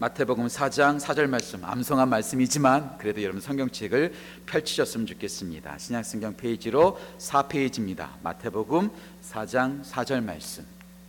마태복음 0.00 0.46
4장 0.46 0.98
4절 0.98 1.26
말씀 1.26 1.62
암송한 1.62 2.08
말씀이지만 2.08 2.96
그래도 2.96 3.22
여러분 3.22 3.42
성경책을 3.42 4.14
펼치셨으면 4.46 5.06
좋겠습니다. 5.06 5.76
신약성경 5.76 6.38
페이지로 6.38 6.98
4페이지입니다. 7.18 8.08
마태복음 8.22 8.88
4장 9.22 9.84
4절 9.84 10.24
말씀. 10.24 10.64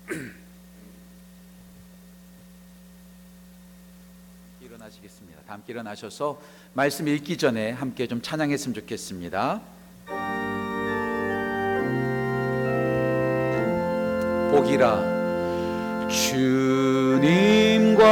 일어나시겠습니다. 4.60 5.44
다 5.47 5.53
함께 5.53 5.71
일어나셔서 5.71 6.42
말씀 6.73 7.08
읽기 7.08 7.37
전에 7.37 7.71
함께 7.71 8.08
좀 8.08 8.21
찬양했으면 8.21 8.73
좋겠습니다. 8.73 9.62
복이라 14.51 15.21
주님과 16.12 18.03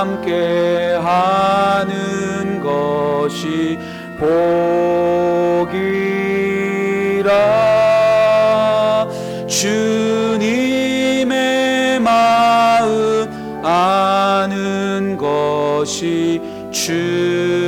함께 0.00 0.96
하는 1.02 2.60
것이 2.62 3.76
복이라. 4.18 5.76
주님의 9.48 11.34
마음 12.00 13.28
아는 13.64 15.16
것이 15.16 16.40
축 16.70 17.65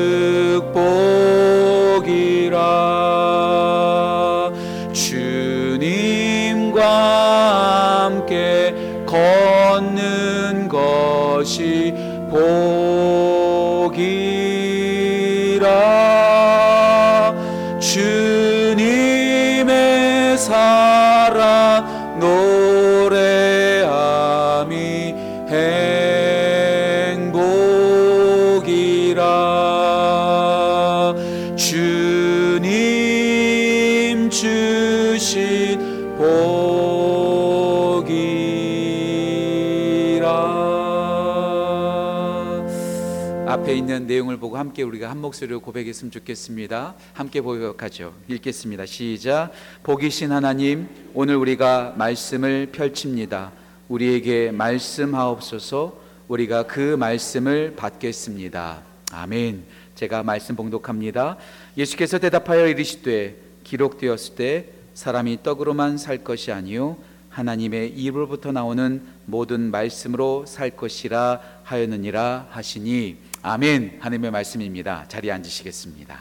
함께 44.59 44.83
우리가 44.83 45.09
한 45.09 45.21
목소리로 45.21 45.61
고백했으면 45.61 46.11
좋겠습니다. 46.11 46.95
함께 47.13 47.41
고백하죠. 47.41 48.13
읽겠습니다. 48.27 48.87
시작. 48.87 49.53
복이신 49.85 50.33
하나님, 50.33 50.89
오늘 51.15 51.37
우리가 51.37 51.95
말씀을 51.97 52.71
펼칩니다. 52.73 53.53
우리에게 53.89 54.51
말씀하옵소서. 54.51 56.01
우리가 56.27 56.65
그 56.67 56.97
말씀을 56.97 57.77
받겠습니다. 57.77 58.83
아멘. 59.13 59.65
제가 59.95 60.25
말씀 60.25 60.57
봉독합니다. 60.57 61.37
예수께서 61.77 62.19
대답하여 62.19 62.67
이르시되 62.67 63.37
기록되었을 63.63 64.35
때 64.35 64.67
사람이 64.95 65.45
떡으로만 65.45 65.99
살 65.99 66.25
것이 66.25 66.51
아니요 66.51 66.97
하나님의 67.31 67.91
입으로부터 67.91 68.51
나오는 68.51 69.03
모든 69.25 69.71
말씀으로 69.71 70.45
살 70.47 70.71
것이라 70.71 71.41
하였느니라 71.63 72.49
하시니 72.51 73.28
아멘 73.43 73.99
하나님의 74.01 74.31
말씀입니다. 74.31 75.05
자리에 75.09 75.31
앉으시겠습니다. 75.33 76.19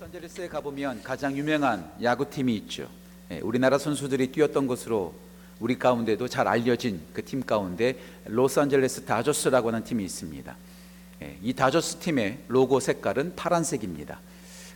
로스앤젤레스에 0.00 0.48
가보면 0.48 1.02
가장 1.02 1.36
유명한 1.36 1.90
야구팀이 2.02 2.54
있죠. 2.56 2.88
예, 3.30 3.38
우리나라 3.40 3.78
선수들이 3.78 4.32
뛰었던 4.32 4.66
것으로 4.66 5.14
우리 5.60 5.78
가운데도 5.78 6.26
잘 6.28 6.48
알려진 6.48 7.00
그 7.12 7.22
팀 7.22 7.42
가운데 7.44 7.96
로스앤젤레스 8.26 9.04
다저스라고 9.04 9.68
하는 9.68 9.84
팀이 9.84 10.04
있습니다. 10.04 10.56
예, 11.22 11.38
이 11.42 11.52
다저스 11.52 11.96
팀의 11.98 12.38
로고 12.48 12.80
색깔은 12.80 13.36
파란색입니다. 13.36 14.18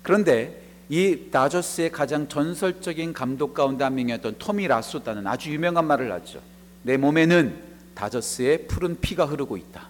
그런데 0.02 0.62
이 0.88 1.30
다저스의 1.30 1.90
가장 1.90 2.28
전설적인 2.28 3.12
감독 3.12 3.54
가운데 3.54 3.84
한 3.84 3.94
명이었던 3.94 4.36
토미 4.38 4.68
라소다는 4.68 5.26
아주 5.26 5.50
유명한 5.52 5.86
말을 5.86 6.12
하죠. 6.12 6.40
내 6.82 6.96
몸에는 6.96 7.72
다저스의 7.94 8.66
푸른 8.68 9.00
피가 9.00 9.26
흐르고 9.26 9.56
있다. 9.56 9.88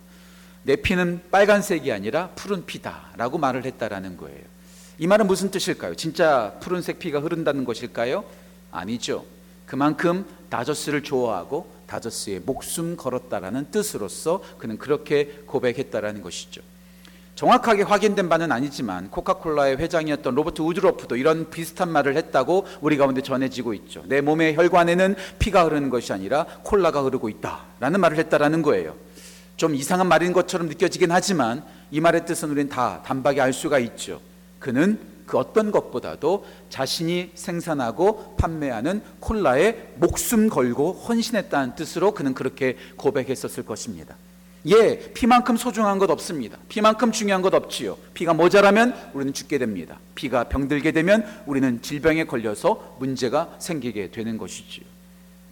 내 0.65 0.77
피는 0.77 1.23
빨간색이 1.31 1.91
아니라 1.91 2.29
푸른 2.35 2.65
피다라고 2.65 3.39
말을 3.39 3.65
했다라는 3.65 4.17
거예요. 4.17 4.41
이 4.99 5.07
말은 5.07 5.27
무슨 5.27 5.51
뜻일까요? 5.51 5.97
진짜 5.97 6.55
푸른색 6.61 6.99
피가 6.99 7.21
흐른다는 7.21 7.65
것일까요? 7.65 8.25
아니죠. 8.71 9.25
그만큼 9.67 10.25
다저스를 10.51 11.03
좋아하고 11.03 11.73
다저스의 11.87 12.41
목숨 12.45 12.97
걸었다라는 12.97 13.71
뜻으로서 13.71 14.43
그는 14.59 14.79
그렇게 14.79 15.43
고백했다라는 15.47 16.23
것이죠. 16.23 16.63
정확하게 17.35 17.83
확인된 17.83 18.29
바는 18.29 18.53
아니지만 18.53 19.11
코카콜라의 19.11 19.79
회장이었던 19.79 20.35
로버트 20.35 20.61
우드로프도 20.61 21.17
이런 21.17 21.51
비슷한 21.51 21.91
말을 21.91 22.17
했다고 22.17 22.67
우리 22.83 22.97
가운데 22.97 23.23
전해지고 23.23 23.75
있죠. 23.75 24.05
내 24.07 24.21
몸의 24.21 24.55
혈관에는 24.55 25.17
피가 25.39 25.65
흐르는 25.65 25.91
것이 25.91 26.13
아니라 26.13 26.45
콜라가 26.63 27.03
흐르고 27.03 27.29
있다라는 27.31 28.01
말을 28.01 28.19
했다라는 28.19 28.63
거예요. 28.63 28.95
좀 29.57 29.75
이상한 29.75 30.09
말인 30.09 30.33
것처럼 30.33 30.69
느껴지긴 30.69 31.11
하지만 31.13 31.65
이 31.91 32.01
말의 32.01 32.27
뜻은 32.27 32.51
우리는 32.51 32.69
다 32.69 33.03
단박에 33.05 33.41
알 33.41 33.53
수가 33.53 33.79
있죠. 33.79 34.21
그는 34.59 34.99
그 35.27 35.39
어떤 35.39 35.71
것보다도 35.71 36.45
자신이 36.69 37.31
생산하고 37.35 38.37
판매하는 38.37 39.03
콜라에 39.21 39.93
목숨 39.97 40.49
걸고 40.49 40.93
헌신했다는 40.93 41.75
뜻으로 41.75 42.13
그는 42.13 42.35
그렇게 42.35 42.77
고백했었을 42.97 43.65
것입니다. 43.65 44.17
예, 44.67 44.99
피만큼 45.13 45.57
소중한 45.57 45.99
것 45.99 46.09
없습니다. 46.11 46.59
피만큼 46.69 47.11
중요한 47.11 47.43
것 47.43 47.53
없지요. 47.53 47.99
피가 48.15 48.35
모자라면 48.35 48.95
우리는 49.13 49.33
죽게 49.33 49.59
됩니다. 49.59 49.99
피가 50.15 50.45
병들게 50.45 50.93
되면 50.93 51.25
우리는 51.47 51.83
질병에 51.83 52.25
걸려서 52.25 52.97
문제가 53.01 53.57
생기게 53.59 54.13
되는 54.13 54.39
것이지요. 54.39 54.92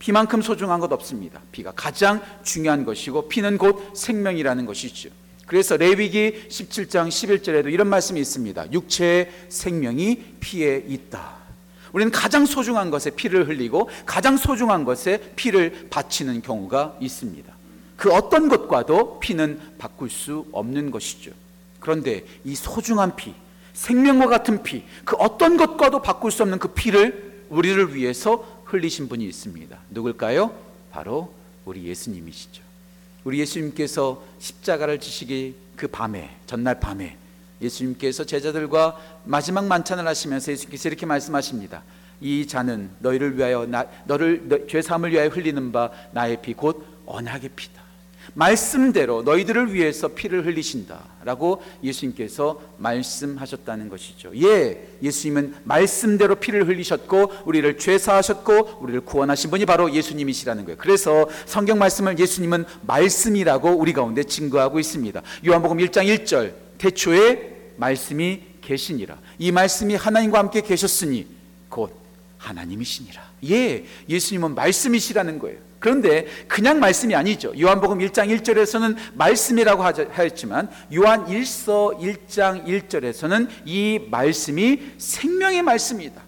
피만큼 0.01 0.43
소중한 0.43 0.81
것 0.81 0.91
없습니다. 0.93 1.41
피가 1.53 1.73
가장 1.77 2.21
중요한 2.43 2.85
것이고 2.85 3.29
피는 3.29 3.59
곧 3.59 3.93
생명이라는 3.95 4.67
것이죠. 4.67 5.11
그래서 5.47 5.77
레위기 5.77 6.49
17장 6.49 7.09
11절에도 7.09 7.73
이런 7.73 7.89
말씀이 7.89 8.19
있습니다. 8.19 8.73
육체의 8.73 9.31
생명이 9.49 10.37
피에 10.41 10.85
있다. 10.89 11.39
우리는 11.93 12.11
가장 12.11 12.47
소중한 12.47 12.91
것에 12.91 13.11
피를 13.11 13.49
흘리고 13.49 13.91
가장 14.07 14.37
소중한 14.37 14.85
것에 14.85 15.33
피를 15.37 15.89
바치는 15.91 16.43
경우가 16.43 16.97
있습니다. 17.01 17.53
그 17.97 18.13
어떤 18.13 18.49
것과도 18.49 19.21
피는 19.21 19.61
바꿀 19.77 20.09
수 20.09 20.47
없는 20.53 20.91
것이죠. 20.91 21.33
그런데 21.79 22.25
이 22.45 22.55
소중한 22.55 23.17
피, 23.17 23.35
생명과 23.75 24.29
같은 24.29 24.63
피, 24.63 24.85
그 25.05 25.17
어떤 25.17 25.57
것과도 25.57 26.01
바꿀 26.01 26.31
수 26.31 26.43
없는 26.43 26.59
그 26.59 26.69
피를 26.69 27.45
우리를 27.51 27.95
위해서 27.95 28.60
흘리신 28.71 29.09
분이 29.09 29.25
있습니다. 29.27 29.79
누굴까요? 29.91 30.55
바로 30.93 31.33
우리 31.65 31.85
예수님이시죠. 31.85 32.63
우리 33.25 33.39
예수님께서 33.41 34.25
십자가를 34.39 34.99
지시기 35.01 35.55
그 35.77 35.89
밤에 35.89 36.37
전날 36.47 36.79
밤에 36.81 37.17
예수님께서 37.61 38.25
제자들과 38.25 38.99
마지막 39.25 39.67
만찬을 39.67 40.07
하시면서 40.07 40.53
예수님께서 40.53 40.89
이렇게 40.89 41.05
말씀하십니다. 41.05 41.83
이 42.21 42.47
잔은 42.47 42.91
너희를 43.01 43.37
위하여 43.37 43.67
나, 43.67 43.87
너를 44.07 44.49
너, 44.49 44.67
죄 44.67 44.81
사함을 44.81 45.11
위하여 45.13 45.29
흘리는 45.29 45.73
바 45.73 45.91
나의 46.13 46.41
피 46.41 46.55
곧 46.55 46.85
언약의 47.07 47.51
피다. 47.57 47.80
말씀대로 48.35 49.23
너희들을 49.23 49.75
위해서 49.75 50.09
피를 50.09 50.47
흘리신다라고 50.47 51.63
예수님께서 51.83 52.61
말씀하셨다는 52.79 53.89
것이죠. 53.89 54.33
예, 54.37 54.89
예수님은 55.03 55.57
말씀대로 55.65 56.37
피를 56.37 56.69
흘리셨고 56.69 57.33
우리를 57.45 57.79
죄 57.79 57.99
사하셨고 57.99 58.79
우리를 58.81 59.01
구원하신 59.03 59.51
분이 59.51 59.67
바로 59.67 59.93
예수님이시라는 59.93 60.65
거예요. 60.65 60.79
그래서 60.79 61.29
성경 61.47 61.79
말씀을 61.79 62.19
예수님은 62.19 62.65
말씀이라고 62.83 63.71
우리 63.71 63.93
가운데 63.93 64.23
증거하고 64.23 64.79
있습니다. 64.79 65.23
요한복음 65.47 65.79
1장 65.79 66.07
1절 66.07 66.53
태초에 66.79 67.73
말씀이 67.77 68.43
계시니라. 68.61 69.19
이 69.39 69.53
말씀이 69.53 69.95
하나님과 69.95 70.39
함께 70.39 70.61
계셨으니 70.61 71.27
곧 71.69 71.93
하나님이시니라. 72.39 73.31
예, 73.51 73.85
예수님은 74.09 74.55
말씀이시라는 74.55 75.39
거예요. 75.39 75.70
그런데 75.81 76.27
그냥 76.47 76.79
말씀이 76.79 77.15
아니죠. 77.15 77.53
요한복음 77.59 77.99
1장 77.99 78.29
1절에서는 78.39 78.97
말씀이라고 79.15 79.83
하였지만 79.83 80.69
요한 80.95 81.25
1서 81.27 81.99
1장 81.99 82.67
1절에서는 82.67 83.49
이 83.65 83.99
말씀이 84.11 84.93
생명의 84.99 85.63
말씀이다. 85.63 86.23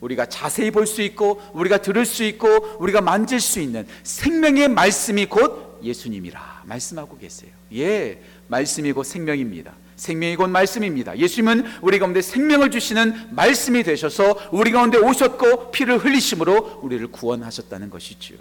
우리가 0.00 0.26
자세히 0.26 0.70
볼 0.70 0.86
수 0.86 1.02
있고 1.02 1.42
우리가 1.54 1.78
들을 1.78 2.04
수 2.06 2.22
있고 2.24 2.48
우리가 2.78 3.00
만질 3.00 3.40
수 3.40 3.58
있는 3.60 3.86
생명의 4.04 4.68
말씀이 4.68 5.26
곧 5.26 5.80
예수님이라 5.82 6.62
말씀하고 6.64 7.18
계세요. 7.18 7.50
예, 7.74 8.20
말씀이고 8.48 9.02
생명입니다. 9.02 9.72
생명이 9.96 10.36
곧 10.36 10.48
말씀입니다. 10.50 11.16
예수님은 11.18 11.64
우리 11.82 11.98
가운데 11.98 12.22
생명을 12.22 12.70
주시는 12.70 13.34
말씀이 13.34 13.82
되셔서 13.82 14.36
우리 14.52 14.70
가운데 14.70 14.98
오셨고 14.98 15.70
피를 15.72 15.98
흘리심으로 15.98 16.80
우리를 16.82 17.06
구원하셨다는 17.08 17.90
것이지요. 17.90 18.38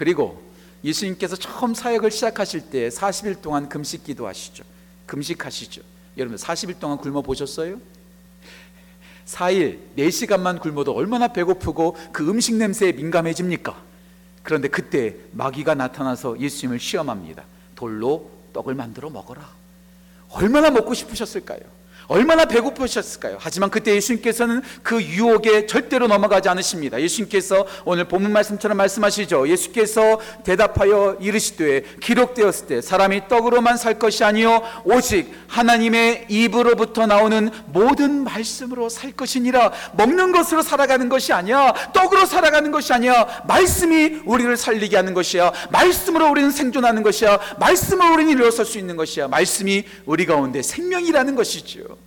그리고 0.00 0.42
예수님께서 0.82 1.36
처음 1.36 1.74
사역을 1.74 2.10
시작하실 2.10 2.70
때 2.70 2.88
40일 2.88 3.42
동안 3.42 3.68
금식 3.68 4.02
기도하시죠. 4.02 4.64
금식하시죠. 5.04 5.82
여러분 6.16 6.38
40일 6.38 6.78
동안 6.78 6.96
굶어 6.96 7.20
보셨어요? 7.20 7.78
4일 9.26 9.78
4시간만 9.98 10.58
굶어도 10.58 10.94
얼마나 10.94 11.28
배고프고 11.28 11.98
그 12.12 12.26
음식 12.30 12.54
냄새에 12.54 12.92
민감해집니까? 12.92 13.78
그런데 14.42 14.68
그때 14.68 15.16
마귀가 15.32 15.74
나타나서 15.74 16.40
예수님을 16.40 16.80
시험합니다. 16.80 17.44
돌로 17.76 18.30
떡을 18.54 18.74
만들어 18.74 19.10
먹어라. 19.10 19.46
얼마나 20.30 20.70
먹고 20.70 20.94
싶으셨을까요? 20.94 21.60
얼마나 22.10 22.44
배고프셨을까요? 22.44 23.36
하지만 23.38 23.70
그때 23.70 23.94
예수님께서는 23.94 24.62
그 24.82 25.00
유혹에 25.00 25.66
절대로 25.66 26.08
넘어가지 26.08 26.48
않으십니다. 26.48 27.00
예수님께서 27.00 27.64
오늘 27.84 28.08
본문 28.08 28.32
말씀처럼 28.32 28.76
말씀하시죠. 28.78 29.46
예수께서 29.46 30.18
대답하여 30.42 31.18
이르시되 31.20 31.84
기록되었을 32.00 32.66
때 32.66 32.80
사람이 32.80 33.28
떡으로만 33.28 33.76
살 33.76 34.00
것이 34.00 34.24
아니요 34.24 34.60
오직 34.82 35.32
하나님의 35.46 36.26
입으로부터 36.28 37.06
나오는 37.06 37.48
모든 37.66 38.24
말씀으로 38.24 38.88
살 38.88 39.12
것이니라. 39.12 39.70
먹는 39.92 40.32
것으로 40.32 40.62
살아가는 40.62 41.08
것이 41.08 41.32
아니야. 41.32 41.72
떡으로 41.92 42.26
살아가는 42.26 42.72
것이 42.72 42.92
아니야. 42.92 43.44
말씀이 43.46 44.22
우리를 44.26 44.56
살리게 44.56 44.96
하는 44.96 45.14
것이야. 45.14 45.52
말씀으로 45.70 46.28
우리는 46.28 46.50
생존하는 46.50 47.04
것이야. 47.04 47.38
말씀으로 47.60 48.14
우리는 48.14 48.32
일어설 48.32 48.64
수 48.64 48.78
있는 48.78 48.96
것이야. 48.96 49.28
말씀이 49.28 49.84
우리 50.06 50.26
가운데 50.26 50.60
생명이라는 50.60 51.36
것이죠. 51.36 51.99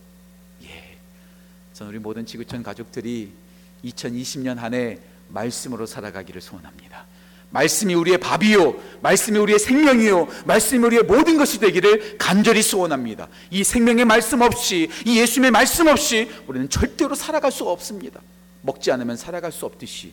저는 1.74 1.90
우리 1.90 1.98
모든 1.98 2.24
지구촌 2.24 2.62
가족들이 2.62 3.32
2020년 3.84 4.56
한 4.56 4.74
해 4.74 4.98
말씀으로 5.28 5.86
살아가기를 5.86 6.40
소원합니다. 6.40 7.06
말씀이 7.50 7.94
우리의 7.94 8.18
밥이요, 8.18 8.74
말씀이 9.00 9.38
우리의 9.38 9.58
생명이요, 9.58 10.28
말씀이 10.46 10.84
우리의 10.84 11.02
모든 11.02 11.36
것이 11.36 11.58
되기를 11.58 12.18
간절히 12.18 12.62
소원합니다. 12.62 13.28
이 13.50 13.62
생명의 13.62 14.04
말씀 14.04 14.40
없이, 14.40 14.88
이 15.04 15.20
예수님의 15.20 15.50
말씀 15.50 15.86
없이 15.86 16.30
우리는 16.46 16.68
절대로 16.68 17.14
살아갈 17.14 17.52
수가 17.52 17.70
없습니다. 17.70 18.20
먹지 18.62 18.90
않으면 18.90 19.16
살아갈 19.16 19.52
수 19.52 19.66
없듯이 19.66 20.12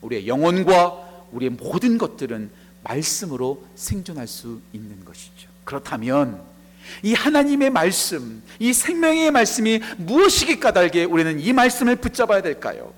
우리의 0.00 0.26
영혼과 0.26 1.26
우리의 1.32 1.50
모든 1.50 1.98
것들은 1.98 2.50
말씀으로 2.82 3.64
생존할 3.74 4.26
수 4.26 4.60
있는 4.72 5.04
것이죠. 5.04 5.48
그렇다면 5.64 6.42
이 7.02 7.14
하나님의 7.14 7.70
말씀, 7.70 8.42
이 8.58 8.72
생명의 8.72 9.30
말씀이 9.30 9.80
무엇이기 9.98 10.60
까닭에 10.60 11.04
우리는 11.04 11.38
이 11.40 11.52
말씀을 11.52 11.96
붙잡아야 11.96 12.42
될까요? 12.42 12.92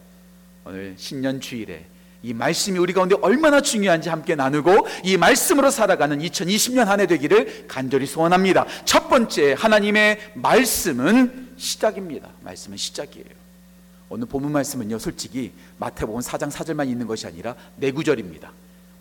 오늘 0.65 0.95
신년 0.97 1.41
주일에 1.41 1.87
이 2.23 2.33
말씀이 2.35 2.79
우리 2.79 2.93
가운데 2.93 3.17
얼마나 3.21 3.61
중요한지 3.61 4.09
함께 4.09 4.37
나누고 4.37 4.87
이 5.03 5.17
말씀으로 5.17 5.71
살아가는 5.71 6.19
2020년 6.21 6.85
한 6.85 7.01
해 7.01 7.07
되기를 7.07 7.65
간절히 7.67 8.07
소원합니다. 8.07 8.67
첫 8.85 9.09
번째 9.09 9.55
하나님의 9.59 10.19
말씀은 10.35 11.55
시작입니다. 11.57 12.29
말씀은 12.43 12.77
시작이에요. 12.77 13.27
오늘 14.09 14.27
본문 14.27 14.53
말씀은요, 14.53 14.99
솔직히 14.99 15.53
마태복음 15.79 16.21
4장 16.21 16.51
4절만 16.51 16.87
있는 16.89 17.07
것이 17.07 17.27
아니라 17.27 17.57
네 17.77 17.91
구절입니다. 17.91 18.53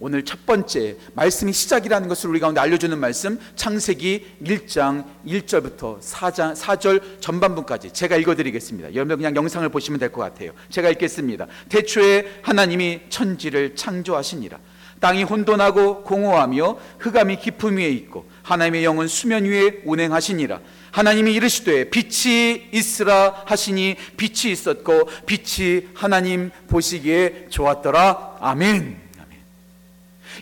오늘 0.04 0.26
첫 0.26 0.48
번째 0.48 0.98
말씀이 1.14 1.54
시작이라는 1.54 2.10
것을 2.10 2.32
우리 2.32 2.40
가운데 2.40 2.60
알려주는 2.60 2.98
말씀 2.98 3.40
창세기 3.56 4.38
1장 4.44 5.06
1절부터 5.28 6.02
4장 6.02 6.56
4절 6.56 7.22
전반부까지 7.22 7.92
제가 7.94 8.18
읽어드리겠습니다. 8.18 8.96
여러분 8.96 9.18
그냥 9.18 9.36
영상을 9.36 9.70
보시면 9.70 10.00
될 10.00 10.12
것 10.12 10.22
같아요. 10.22 10.54
제가 10.72 10.90
읽겠습니다. 10.90 11.46
대초에 11.70 12.40
하나님이 12.42 13.02
천지를 13.10 13.76
창조하시니라. 13.76 14.58
땅이 15.00 15.22
혼돈하고 15.22 16.02
공허하며 16.02 16.80
흑암이 16.98 17.38
깊음 17.38 17.78
위에 17.78 17.90
있고 17.90 18.26
하나님의 18.42 18.84
영은 18.84 19.08
수면 19.08 19.46
위에 19.46 19.84
운행하시니라. 19.86 20.62
하나님이 20.90 21.32
이르시되 21.36 21.92
빛이 21.92 22.70
있으라 22.72 23.44
하시니 23.46 23.98
빛이 24.18 24.52
있었고 24.52 25.08
빛이 25.28 25.90
하나님 25.94 26.50
보시기에 26.68 27.50
좋았더라. 27.50 28.38
아멘. 28.40 29.11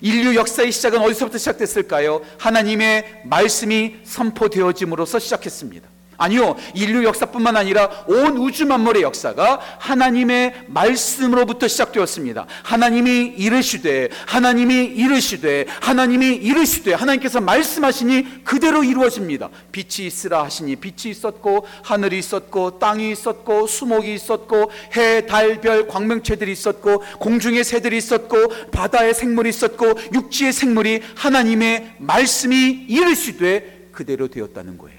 인류 0.02 0.36
역사의 0.36 0.72
시작은 0.72 1.00
어디서부터 1.00 1.38
시작됐을까요? 1.38 2.22
하나님의 2.40 3.22
말씀이 3.26 3.98
선포되어짐으로써 4.04 5.20
시작했습니다. 5.20 5.99
아니요, 6.20 6.58
인류 6.76 7.06
역사뿐만 7.06 7.56
아니라 7.56 7.90
온 8.06 8.38
우주 8.38 8.66
만물의 8.66 9.04
역사가 9.04 9.62
하나님의 9.80 10.66
말씀으로부터 10.68 11.68
시작되었습니다. 11.68 12.46
하나님이 12.64 13.34
이르시되, 13.38 14.10
하나님이 14.28 14.84
이르시되, 14.84 15.66
하나님이 15.80 16.36
이르시되, 16.36 16.94
하나님께서 16.94 17.40
말씀하시니 17.40 18.44
그대로 18.44 18.84
이루어집니다. 18.84 19.50
빛이 19.72 20.06
있으라 20.08 20.44
하시니 20.44 20.76
빛이 20.76 21.12
있었고, 21.12 21.66
하늘이 21.84 22.20
있었고, 22.20 22.80
땅이 22.80 23.12
있었고, 23.12 23.68
수목이 23.68 24.14
있었고, 24.14 24.72
해, 24.98 25.26
달, 25.26 25.62
별, 25.62 25.88
광명체들이 25.88 26.52
있었고, 26.52 27.02
공중의 27.20 27.64
새들이 27.64 27.96
있었고, 27.98 28.70
바다의 28.72 29.14
생물이 29.14 29.48
있었고, 29.50 29.94
육지의 30.14 30.52
생물이 30.52 31.02
하나님의 31.16 31.94
말씀이 32.00 32.86
이르시되 32.90 33.88
그대로 33.94 34.28
되었다는 34.28 34.78
거예요. 34.78 34.99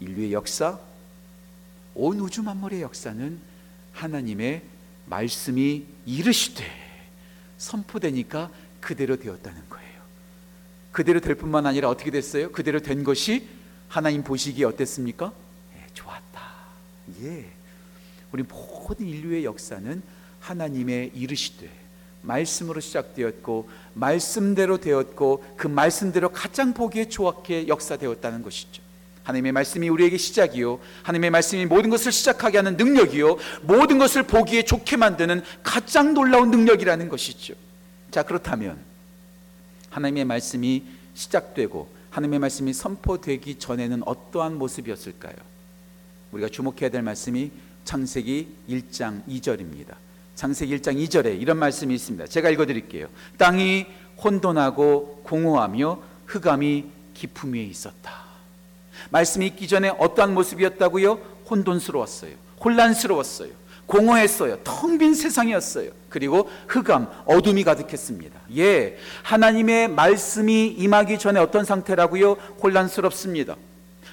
인류의 0.00 0.32
역사, 0.32 0.78
온 1.94 2.20
우주 2.20 2.42
만물의 2.42 2.82
역사는 2.82 3.38
하나님의 3.92 4.62
말씀이 5.06 5.86
이르시되 6.04 6.64
선포되니까 7.58 8.50
그대로 8.80 9.16
되었다는 9.16 9.62
거예요. 9.68 9.86
그대로 10.92 11.20
될 11.20 11.34
뿐만 11.34 11.66
아니라 11.66 11.88
어떻게 11.88 12.10
됐어요? 12.10 12.52
그대로 12.52 12.80
된 12.80 13.04
것이 13.04 13.48
하나님 13.88 14.22
보시기에 14.22 14.64
어땠습니까? 14.64 15.32
예, 15.76 15.86
좋았다. 15.94 16.42
예. 17.22 17.46
우리 18.32 18.42
모든 18.42 19.06
인류의 19.06 19.44
역사는 19.44 20.02
하나님의 20.40 21.12
이르시되 21.14 21.70
말씀으로 22.22 22.80
시작되었고 22.80 23.70
말씀대로 23.94 24.78
되었고 24.78 25.44
그 25.56 25.66
말씀대로 25.66 26.30
가장 26.30 26.74
보기에 26.74 27.08
좋게 27.08 27.68
역사되었다는 27.68 28.42
것이죠. 28.42 28.82
하나님의 29.26 29.50
말씀이 29.50 29.88
우리에게 29.88 30.16
시작이요. 30.16 30.78
하나님의 31.02 31.30
말씀이 31.30 31.66
모든 31.66 31.90
것을 31.90 32.12
시작하게 32.12 32.58
하는 32.58 32.76
능력이요. 32.76 33.36
모든 33.62 33.98
것을 33.98 34.22
보기에 34.22 34.62
좋게 34.62 34.96
만드는 34.96 35.42
가장 35.64 36.14
놀라운 36.14 36.52
능력이라는 36.52 37.08
것이죠. 37.08 37.54
자, 38.12 38.22
그렇다면 38.22 38.78
하나님의 39.90 40.26
말씀이 40.26 40.84
시작되고 41.14 41.88
하나님의 42.10 42.38
말씀이 42.38 42.72
선포되기 42.72 43.56
전에는 43.58 44.04
어떠한 44.06 44.58
모습이었을까요? 44.58 45.34
우리가 46.30 46.48
주목해야 46.48 46.90
될 46.90 47.02
말씀이 47.02 47.50
창세기 47.84 48.48
1장 48.68 49.26
2절입니다. 49.26 49.96
창세기 50.36 50.78
1장 50.78 51.04
2절에 51.04 51.40
이런 51.40 51.58
말씀이 51.58 51.92
있습니다. 51.92 52.28
제가 52.28 52.48
읽어 52.50 52.64
드릴게요. 52.64 53.08
땅이 53.38 53.86
혼돈하고 54.22 55.22
공허하며 55.24 56.00
흑암이 56.26 56.84
깊음 57.14 57.54
위에 57.54 57.64
있었다. 57.64 58.25
말씀이 59.10 59.46
있기 59.46 59.68
전에 59.68 59.90
어떠한 59.98 60.34
모습이었다고요? 60.34 61.18
혼돈스러웠어요. 61.50 62.32
혼란스러웠어요. 62.62 63.50
공허했어요. 63.86 64.58
텅 64.64 64.98
빈 64.98 65.14
세상이었어요. 65.14 65.90
그리고 66.08 66.48
흑암, 66.66 67.08
어둠이 67.26 67.62
가득했습니다. 67.62 68.40
예. 68.56 68.96
하나님의 69.22 69.88
말씀이 69.88 70.68
임하기 70.68 71.18
전에 71.18 71.38
어떤 71.38 71.64
상태라고요? 71.64 72.32
혼란스럽습니다. 72.62 73.56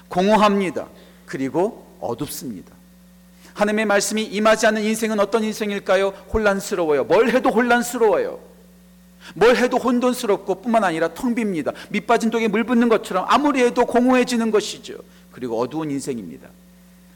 공허합니다. 0.09 0.87
그리고 1.25 1.87
어둡습니다. 1.99 2.71
하나님의 3.53 3.85
말씀이 3.85 4.23
임하지 4.23 4.67
않는 4.67 4.83
인생은 4.83 5.19
어떤 5.19 5.43
인생일까요? 5.43 6.09
혼란스러워요. 6.31 7.05
뭘 7.05 7.29
해도 7.29 7.49
혼란스러워요. 7.49 8.39
뭘 9.35 9.55
해도 9.55 9.77
혼돈스럽고 9.77 10.61
뿐만 10.61 10.83
아니라 10.83 11.13
텅 11.13 11.35
빕니다. 11.35 11.73
밑 11.89 12.05
빠진 12.07 12.29
독에 12.29 12.47
물 12.47 12.63
붓는 12.63 12.89
것처럼 12.89 13.25
아무리 13.27 13.61
해도 13.61 13.85
공허해지는 13.85 14.51
것이죠. 14.51 14.95
그리고 15.31 15.59
어두운 15.59 15.91
인생입니다. 15.91 16.49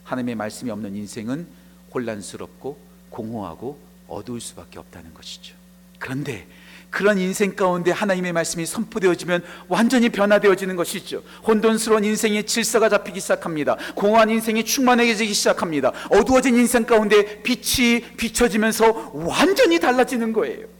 하나님의 0.04 0.36
말씀이 0.36 0.72
없는 0.72 0.96
인생은 0.96 1.48
혼란스럽고 1.94 2.78
공허하고 3.10 3.78
어두울 4.08 4.42
수밖에 4.42 4.80
없다는 4.80 5.14
것이죠. 5.14 5.56
그런데 6.00 6.48
그런 6.90 7.18
인생 7.20 7.56
가운데 7.56 7.92
하나님의 7.92 8.32
말씀이 8.32 8.66
선포되어지면 8.66 9.44
완전히 9.68 10.10
변화되어지는 10.10 10.76
것이죠. 10.78 11.22
혼돈스러운 11.46 12.06
인생의 12.06 12.46
질서가 12.46 12.88
잡히기 12.90 13.20
시작합니다. 13.20 13.76
공허한 13.96 14.30
인생이 14.30 14.64
충만해지기 14.64 15.34
시작합니다. 15.34 15.92
어두워진 16.10 16.56
인생 16.56 16.86
가운데 16.86 17.42
빛이 17.44 18.02
비춰지면서 18.16 19.12
완전히 19.14 19.80
달라지는 19.80 20.32
거예요. 20.32 20.77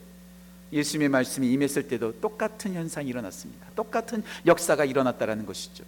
예수님의 0.72 1.10
말씀이 1.10 1.52
임했을 1.52 1.88
때도 1.88 2.20
똑같은 2.20 2.74
현상이 2.74 3.10
일어났습니다. 3.10 3.68
똑같은 3.76 4.24
역사가 4.46 4.86
일어났다라는 4.86 5.46
것이죠. 5.46 5.84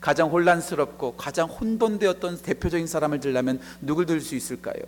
가장 0.00 0.30
혼란스럽고 0.30 1.16
가장 1.16 1.48
혼돈되었던 1.48 2.42
대표적인 2.42 2.86
사람을 2.86 3.20
들려면 3.20 3.60
누굴 3.80 4.06
들 4.06 4.20
수 4.20 4.34
있을까요? 4.36 4.80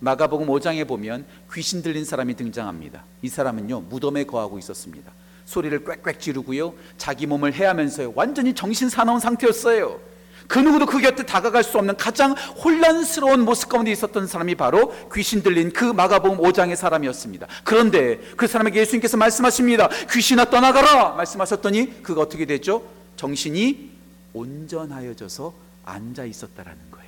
마가복음 0.00 0.48
5장에 0.48 0.86
보면 0.86 1.24
귀신 1.52 1.82
들린 1.82 2.04
사람이 2.04 2.34
등장합니다. 2.34 3.04
이 3.22 3.28
사람은요 3.28 3.82
무덤에 3.82 4.24
거하고 4.24 4.58
있었습니다. 4.58 5.12
소리를 5.46 5.78
꽥꽥 5.84 6.20
지르고요 6.20 6.74
자기 6.98 7.26
몸을 7.26 7.54
해하면서 7.54 8.12
완전히 8.14 8.54
정신 8.54 8.88
사나운 8.88 9.20
상태였어요. 9.20 10.00
그 10.46 10.58
누구도 10.58 10.86
그 10.86 11.00
곁에 11.00 11.24
다가갈 11.24 11.64
수 11.64 11.78
없는 11.78 11.96
가장 11.96 12.32
혼란스러운 12.32 13.40
모습 13.44 13.68
가운데 13.68 13.90
있었던 13.90 14.26
사람이 14.26 14.54
바로 14.56 14.94
귀신 15.12 15.42
들린 15.42 15.72
그 15.72 15.84
마가복음 15.84 16.38
5장의 16.38 16.76
사람이었습니다. 16.76 17.46
그런데 17.64 18.18
그 18.36 18.46
사람에게 18.46 18.80
예수님께서 18.80 19.16
말씀하십니다. 19.16 19.88
귀신아 20.10 20.46
떠나가라 20.46 21.10
말씀하셨더니 21.14 22.02
그가 22.02 22.20
어떻게 22.22 22.44
됐죠? 22.46 22.82
정신이 23.16 23.90
온전하여져서 24.32 25.54
앉아 25.84 26.24
있었다라는 26.24 26.80
거예요. 26.90 27.04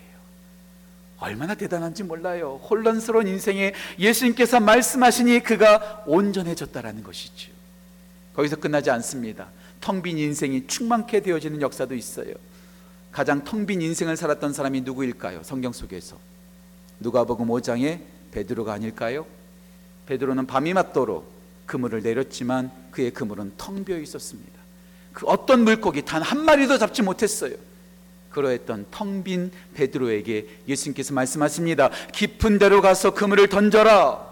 얼마나 1.18 1.54
대단한지 1.54 2.04
몰라요. 2.04 2.60
혼란스러운 2.70 3.26
인생에 3.26 3.72
예수님께서 3.98 4.60
말씀하시니 4.60 5.40
그가 5.40 6.04
온전해졌다라는 6.06 7.02
것이죠. 7.02 7.52
거기서 8.34 8.56
끝나지 8.56 8.90
않습니다. 8.90 9.48
텅 9.80 10.02
빈 10.02 10.18
인생이 10.18 10.66
충만케 10.66 11.20
되어지는 11.20 11.62
역사도 11.62 11.94
있어요. 11.94 12.34
가장 13.16 13.42
텅 13.44 13.64
빈 13.64 13.80
인생을 13.80 14.14
살았던 14.14 14.52
사람이 14.52 14.82
누구일까요? 14.82 15.42
성경 15.42 15.72
속에서 15.72 16.18
누가복음 17.00 17.46
5장에 17.48 18.00
베드로가 18.30 18.74
아닐까요? 18.74 19.24
베드로는 20.04 20.46
밤이 20.46 20.74
맞도록 20.74 21.26
그물을 21.64 22.02
내렸지만 22.02 22.70
그의 22.90 23.12
그물은 23.12 23.54
텅 23.56 23.82
비어 23.86 23.98
있었습니다. 23.98 24.52
그 25.14 25.24
어떤 25.26 25.64
물고기 25.64 26.02
단 26.02 26.20
한 26.22 26.44
마리도 26.44 26.76
잡지 26.76 27.00
못했어요. 27.00 27.54
그러했던 28.32 28.84
텅 28.90 29.24
빈 29.24 29.50
베드로에게 29.72 30.48
예수님께서 30.68 31.14
말씀하십니다. 31.14 31.88
깊은 32.12 32.58
데로 32.58 32.82
가서 32.82 33.14
그물을 33.14 33.48
던져라. 33.48 34.25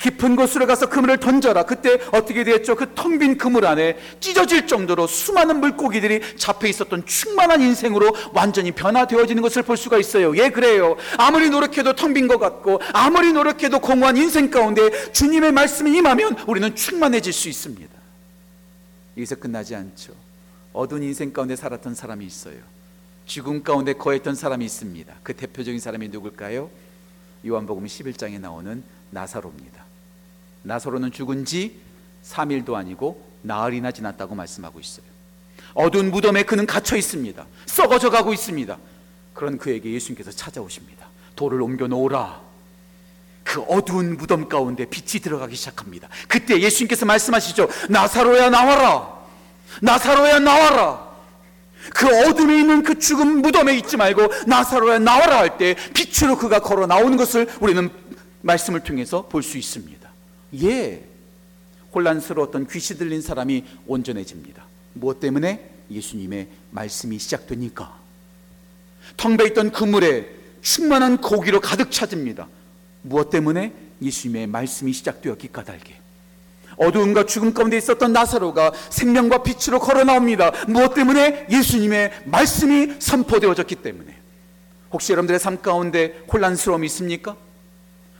깊은 0.00 0.36
곳으로 0.36 0.66
가서 0.66 0.88
그물을 0.88 1.16
던져라. 1.18 1.64
그때 1.64 1.98
어떻게 2.12 2.44
되었죠? 2.44 2.76
그 2.76 2.94
텅 2.94 3.18
빈 3.18 3.38
그물 3.38 3.64
안에 3.66 3.96
찢어질 4.20 4.66
정도로 4.66 5.06
수많은 5.06 5.60
물고기들이 5.60 6.36
잡혀 6.36 6.66
있었던 6.68 7.06
충만한 7.06 7.60
인생으로 7.62 8.14
완전히 8.32 8.72
변화되어지는 8.72 9.42
것을 9.42 9.62
볼 9.62 9.76
수가 9.76 9.98
있어요. 9.98 10.36
예, 10.36 10.50
그래요. 10.50 10.96
아무리 11.16 11.50
노력해도 11.50 11.94
텅 11.94 12.12
빈 12.14 12.28
것 12.28 12.38
같고, 12.38 12.80
아무리 12.92 13.32
노력해도 13.32 13.80
공허한 13.80 14.16
인생 14.16 14.50
가운데 14.50 15.12
주님의 15.12 15.52
말씀이 15.52 15.96
임하면 15.96 16.36
우리는 16.46 16.74
충만해질 16.76 17.32
수 17.32 17.48
있습니다. 17.48 17.92
여기서 19.16 19.36
끝나지 19.36 19.74
않죠. 19.74 20.12
어두운 20.72 21.02
인생 21.02 21.32
가운데 21.32 21.56
살았던 21.56 21.94
사람이 21.94 22.24
있어요. 22.24 22.56
죽음 23.26 23.62
가운데 23.62 23.92
거했던 23.94 24.34
사람이 24.34 24.64
있습니다. 24.64 25.12
그 25.22 25.34
대표적인 25.34 25.80
사람이 25.80 26.08
누굴까요? 26.08 26.70
요한복음 27.46 27.84
11장에 27.86 28.40
나오는 28.40 28.82
나사로입니다. 29.10 29.77
나사로는 30.62 31.12
죽은 31.12 31.44
지 31.44 31.80
3일도 32.24 32.74
아니고 32.74 33.26
나흘이나 33.42 33.92
지났다고 33.92 34.34
말씀하고 34.34 34.80
있어요. 34.80 35.06
어두운 35.74 36.10
무덤에 36.10 36.42
그는 36.42 36.66
갇혀 36.66 36.96
있습니다. 36.96 37.44
썩어져 37.66 38.10
가고 38.10 38.32
있습니다. 38.32 38.76
그런 39.34 39.58
그에게 39.58 39.92
예수님께서 39.92 40.30
찾아오십니다. 40.32 41.06
돌을 41.36 41.62
옮겨 41.62 41.86
놓으라. 41.86 42.40
그 43.44 43.60
어두운 43.62 44.16
무덤 44.16 44.48
가운데 44.48 44.84
빛이 44.84 45.22
들어가기 45.22 45.56
시작합니다. 45.56 46.08
그때 46.26 46.60
예수님께서 46.60 47.06
말씀하시죠. 47.06 47.68
나사로야 47.88 48.50
나와라. 48.50 49.16
나사로야 49.80 50.40
나와라. 50.40 51.08
그 51.94 52.06
어둠에 52.26 52.58
있는 52.58 52.82
그 52.82 52.98
죽음 52.98 53.40
무덤에 53.40 53.76
있지 53.76 53.96
말고 53.96 54.28
나사로야 54.46 54.98
나와라 54.98 55.38
할 55.38 55.56
때 55.56 55.74
빛으로 55.94 56.36
그가 56.36 56.58
걸어 56.58 56.86
나오는 56.86 57.16
것을 57.16 57.48
우리는 57.60 57.88
말씀을 58.42 58.80
통해서 58.80 59.26
볼 59.28 59.42
수 59.42 59.56
있습니다. 59.56 60.07
예. 60.54 61.04
혼란스러웠던 61.94 62.68
귀시 62.68 62.98
들린 62.98 63.22
사람이 63.22 63.64
온전해집니다. 63.86 64.64
무엇 64.94 65.20
때문에? 65.20 65.70
예수님의 65.90 66.48
말씀이 66.70 67.18
시작되니까. 67.18 67.98
텅 69.16 69.36
비있던 69.36 69.72
그물에 69.72 70.28
충만한 70.60 71.18
고기로 71.20 71.60
가득 71.60 71.90
차집니다. 71.90 72.48
무엇 73.02 73.30
때문에? 73.30 73.72
예수님의 74.02 74.46
말씀이 74.48 74.92
시작되었기 74.92 75.48
까닭에. 75.48 75.98
어두움과 76.76 77.26
죽음 77.26 77.52
가운데 77.52 77.76
있었던 77.76 78.12
나사로가 78.12 78.72
생명과 78.90 79.42
빛으로 79.42 79.80
걸어 79.80 80.04
나옵니다. 80.04 80.52
무엇 80.68 80.94
때문에? 80.94 81.46
예수님의 81.50 82.22
말씀이 82.26 82.94
선포되어졌기 83.00 83.76
때문에. 83.76 84.16
혹시 84.92 85.12
여러분들의 85.12 85.40
삶 85.40 85.60
가운데 85.60 86.22
혼란스러움이 86.32 86.86
있습니까? 86.86 87.36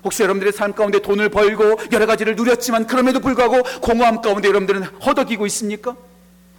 혹시 0.04 0.22
여러분들의 0.22 0.52
삶 0.52 0.72
가운데 0.72 1.00
돈을 1.00 1.28
벌고 1.28 1.78
여러 1.92 2.06
가지를 2.06 2.36
누렸지만 2.36 2.86
그럼에도 2.86 3.20
불구하고 3.20 3.62
공허함 3.80 4.20
가운데 4.20 4.48
여러분들은 4.48 4.84
허덕이고 4.84 5.46
있습니까? 5.46 5.96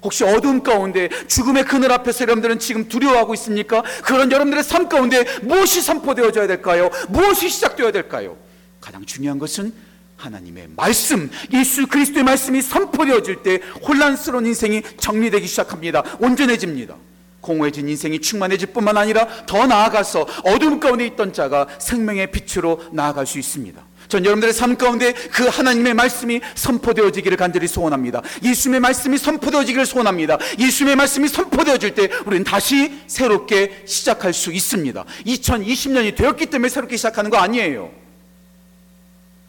혹시 0.01 0.23
어두움 0.23 0.63
가운데 0.63 1.09
죽음의 1.27 1.65
그늘 1.65 1.91
앞에서 1.91 2.23
여러분들은 2.23 2.59
지금 2.59 2.87
두려워하고 2.87 3.33
있습니까? 3.33 3.83
그런 4.03 4.31
여러분들의 4.31 4.63
삶 4.63 4.87
가운데 4.87 5.25
무엇이 5.41 5.81
선포되어져야 5.81 6.47
될까요? 6.47 6.89
무엇이 7.09 7.49
시작되어야 7.49 7.91
될까요? 7.91 8.37
가장 8.79 9.05
중요한 9.05 9.39
것은 9.39 9.73
하나님의 10.15 10.69
말씀, 10.75 11.29
예수 11.53 11.87
그리스도의 11.87 12.23
말씀이 12.23 12.61
선포되어질 12.61 13.37
때 13.43 13.59
혼란스러운 13.87 14.45
인생이 14.45 14.83
정리되기 14.97 15.47
시작합니다. 15.47 16.03
온전해집니다. 16.19 16.95
공허해진 17.41 17.87
인생이 17.87 18.19
충만해질 18.19 18.69
뿐만 18.73 18.97
아니라 18.97 19.27
더 19.45 19.65
나아가서 19.65 20.27
어둠 20.43 20.79
가운데 20.79 21.05
있던 21.07 21.33
자가 21.33 21.67
생명의 21.79 22.31
빛으로 22.31 22.81
나아갈 22.91 23.25
수 23.25 23.39
있습니다. 23.39 23.81
전 24.09 24.25
여러분들의 24.25 24.53
삶 24.53 24.75
가운데 24.75 25.13
그 25.13 25.45
하나님의 25.45 25.93
말씀이 25.93 26.41
선포되어지기를 26.55 27.37
간절히 27.37 27.67
소원합니다. 27.67 28.23
예수님의 28.43 28.79
말씀이 28.79 29.17
선포되어지기를 29.19 29.85
소원합니다. 29.85 30.39
예수님의 30.57 30.95
말씀이 30.95 31.27
선포되어질 31.27 31.93
때 31.93 32.09
우리는 32.25 32.43
다시 32.43 32.91
새롭게 33.05 33.83
시작할 33.85 34.33
수 34.33 34.51
있습니다. 34.51 35.05
2020년이 35.27 36.15
되었기 36.15 36.47
때문에 36.47 36.69
새롭게 36.69 36.97
시작하는 36.97 37.29
거 37.29 37.37
아니에요. 37.37 37.91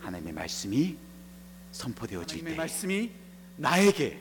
하나님의 0.00 0.34
말씀이 0.34 0.96
선포되어질 1.72 2.38
때, 2.38 2.44
하나님의 2.44 2.56
말씀이 2.56 3.10
나에게, 3.56 4.18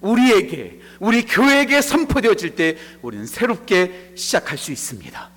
우리에게, 0.00 0.80
우리 1.00 1.24
교회에게 1.24 1.80
선포되어질 1.82 2.54
때 2.54 2.76
우리는 3.02 3.26
새롭게 3.26 4.12
시작할 4.16 4.58
수 4.58 4.72
있습니다. 4.72 5.30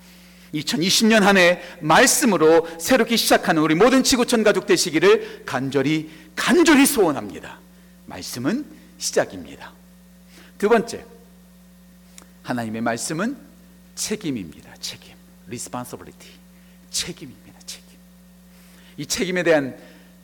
2020년 0.54 1.20
한 1.20 1.38
해 1.38 1.62
말씀으로 1.80 2.68
새롭게 2.78 3.16
시작하는 3.16 3.62
우리 3.62 3.74
모든 3.74 4.02
지구촌 4.02 4.42
가족 4.44 4.66
되시기를 4.66 5.44
간절히 5.46 6.10
간절히 6.36 6.84
소원합니다. 6.86 7.58
말씀은 8.06 8.66
시작입니다. 8.98 9.72
두 10.58 10.68
번째, 10.68 11.04
하나님의 12.42 12.82
말씀은 12.82 13.36
책임입니다. 13.94 14.74
책임, 14.80 15.14
responsibility, 15.46 16.32
책임입니다. 16.90 17.58
책임. 17.66 17.88
이 18.98 19.06
책임에 19.06 19.42
대한 19.42 19.76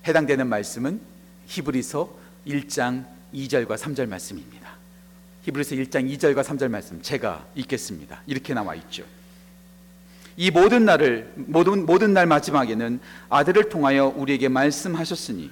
해당되는 0.07 0.47
말씀은 0.47 1.01
히브리서 1.47 2.15
1장 2.47 3.07
2절과 3.35 3.77
3절 3.77 4.09
말씀입니다. 4.09 4.77
히브리서 5.43 5.77
1장 5.77 6.11
2절과 6.17 6.43
3절 6.43 6.69
말씀 6.69 7.01
제가 7.03 7.47
읽겠습니다. 7.55 8.23
이렇게 8.27 8.55
나와 8.55 8.75
있죠. 8.75 9.05
이 10.37 10.51
모든 10.51 10.85
날을 10.85 11.33
모든 11.35 11.85
모든 11.85 12.13
날 12.13 12.27
마지막에는 12.27 13.01
아들을 13.29 13.69
통하여 13.71 14.13
우리에게 14.17 14.49
말씀하셨으니 14.49 15.51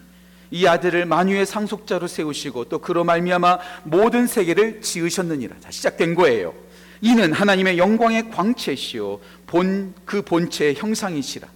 이 0.53 0.67
아들을 0.67 1.07
만유의 1.07 1.45
상속자로 1.45 2.07
세우시고 2.07 2.67
또 2.67 2.79
그로 2.79 3.03
말미암아 3.03 3.59
모든 3.85 4.27
세계를 4.27 4.81
지으셨느니라. 4.81 5.57
자, 5.61 5.71
시작된 5.71 6.15
거예요. 6.15 6.55
이는 7.01 7.33
하나님의 7.33 7.79
영광의 7.79 8.31
광채시요 8.31 9.21
본 9.47 9.93
그 10.05 10.23
본체의 10.23 10.77
형상이시라. 10.77 11.49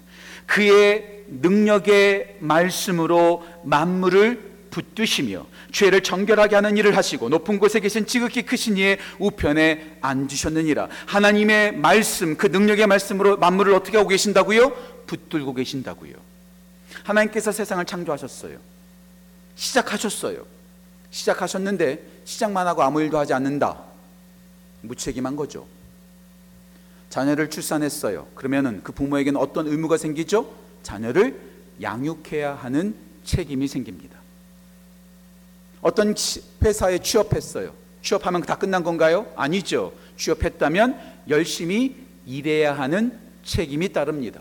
그의 0.47 1.25
능력의 1.29 2.39
말씀으로 2.41 3.47
만물을 3.65 4.50
붙드시며 4.71 5.47
죄를 5.73 6.03
정결하게 6.03 6.55
하는 6.55 6.77
일을 6.77 6.97
하시고 6.97 7.29
높은 7.29 7.59
곳에 7.59 7.81
계신 7.81 8.07
지극히 8.07 8.43
크신 8.43 8.77
이의 8.77 8.99
우편에 9.19 9.99
앉으셨느니라. 10.01 10.89
하나님의 11.07 11.77
말씀 11.77 12.37
그 12.37 12.47
능력의 12.47 12.87
말씀으로 12.87 13.37
만물을 13.37 13.75
어떻게 13.75 13.97
하고 13.97 14.09
계신다고요? 14.09 14.73
붙들고 15.07 15.55
계신다고요. 15.55 16.15
하나님께서 17.03 17.53
세상을 17.53 17.85
창조하셨어요. 17.85 18.59
시작하셨어요. 19.57 20.45
시작하셨는데 21.11 22.03
시작만 22.25 22.67
하고 22.67 22.83
아무 22.83 23.01
일도 23.03 23.19
하지 23.19 23.35
않는다. 23.35 23.83
무책임한 24.83 25.37
거죠. 25.37 25.67
자녀를 27.11 27.51
출산했어요. 27.51 28.29
그러면은 28.35 28.83
그 28.85 28.93
부모에게는 28.93 29.41
어떤 29.41 29.67
의무가 29.67 29.97
생기죠? 29.97 30.55
자녀를 30.83 31.41
양육해야 31.83 32.55
하는 32.55 32.95
책임이 33.25 33.67
생깁니다 33.69 34.20
어떤 35.83 36.15
치- 36.15 36.43
회사에 36.63 36.99
취업했어요. 36.99 37.73
취업하면 38.03 38.43
다 38.43 38.57
끝난 38.57 38.83
건가요? 38.83 39.27
아니죠. 39.37 39.93
취업했다면 40.17 40.99
열심히 41.29 41.97
일해야 42.27 42.77
하는 42.77 43.19
책임이 43.45 43.93
따릅니다. 43.93 44.41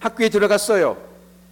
학교에 0.00 0.28
들어갔어요. 0.28 0.96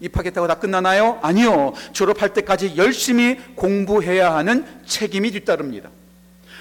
입학했다고 0.01 0.47
다 0.47 0.55
끝나나요? 0.57 1.19
아니요. 1.23 1.73
졸업할 1.93 2.33
때까지 2.35 2.75
열심히 2.77 3.39
공부해야 3.55 4.35
하는 4.35 4.67
책임이 4.85 5.31
뒤따릅니다. 5.31 5.89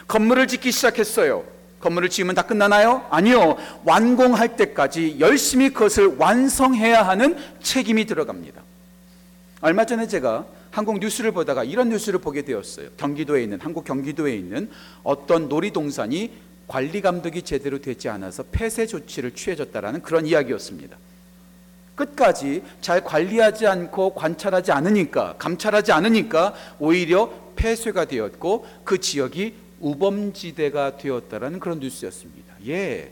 건물을 0.07 0.47
짓기 0.47 0.71
시작했어요. 0.71 1.43
건물을 1.81 2.09
지으면 2.09 2.35
다 2.35 2.43
끝나나요? 2.43 3.05
아니요. 3.09 3.57
완공할 3.83 4.55
때까지 4.55 5.17
열심히 5.19 5.69
그것을 5.71 6.15
완성해야 6.17 7.05
하는 7.05 7.37
책임이 7.61 8.05
들어갑니다. 8.05 8.61
얼마 9.59 9.85
전에 9.85 10.07
제가 10.07 10.45
한국 10.73 10.97
뉴스를 10.97 11.31
보다가 11.31 11.63
이런 11.63 11.89
뉴스를 11.89 12.19
보게 12.19 12.41
되었어요. 12.41 12.89
경기도에 12.97 13.43
있는 13.43 13.61
한국 13.61 13.85
경기도에 13.85 14.35
있는 14.35 14.71
어떤 15.03 15.47
놀이동산이 15.47 16.31
관리 16.67 16.99
감독이 16.99 17.43
제대로 17.43 17.79
되지 17.79 18.09
않아서 18.09 18.41
폐쇄 18.51 18.87
조치를 18.87 19.35
취해졌다라는 19.35 20.01
그런 20.01 20.25
이야기였습니다. 20.25 20.97
끝까지 21.93 22.63
잘 22.81 23.03
관리하지 23.03 23.67
않고 23.67 24.15
관찰하지 24.15 24.71
않으니까 24.71 25.35
감찰하지 25.37 25.91
않으니까 25.91 26.55
오히려 26.79 27.31
폐쇄가 27.55 28.05
되었고 28.05 28.65
그 28.83 28.99
지역이 28.99 29.53
우범지대가 29.79 30.97
되었다라는 30.97 31.59
그런 31.59 31.81
뉴스였습니다. 31.81 32.55
예, 32.65 33.11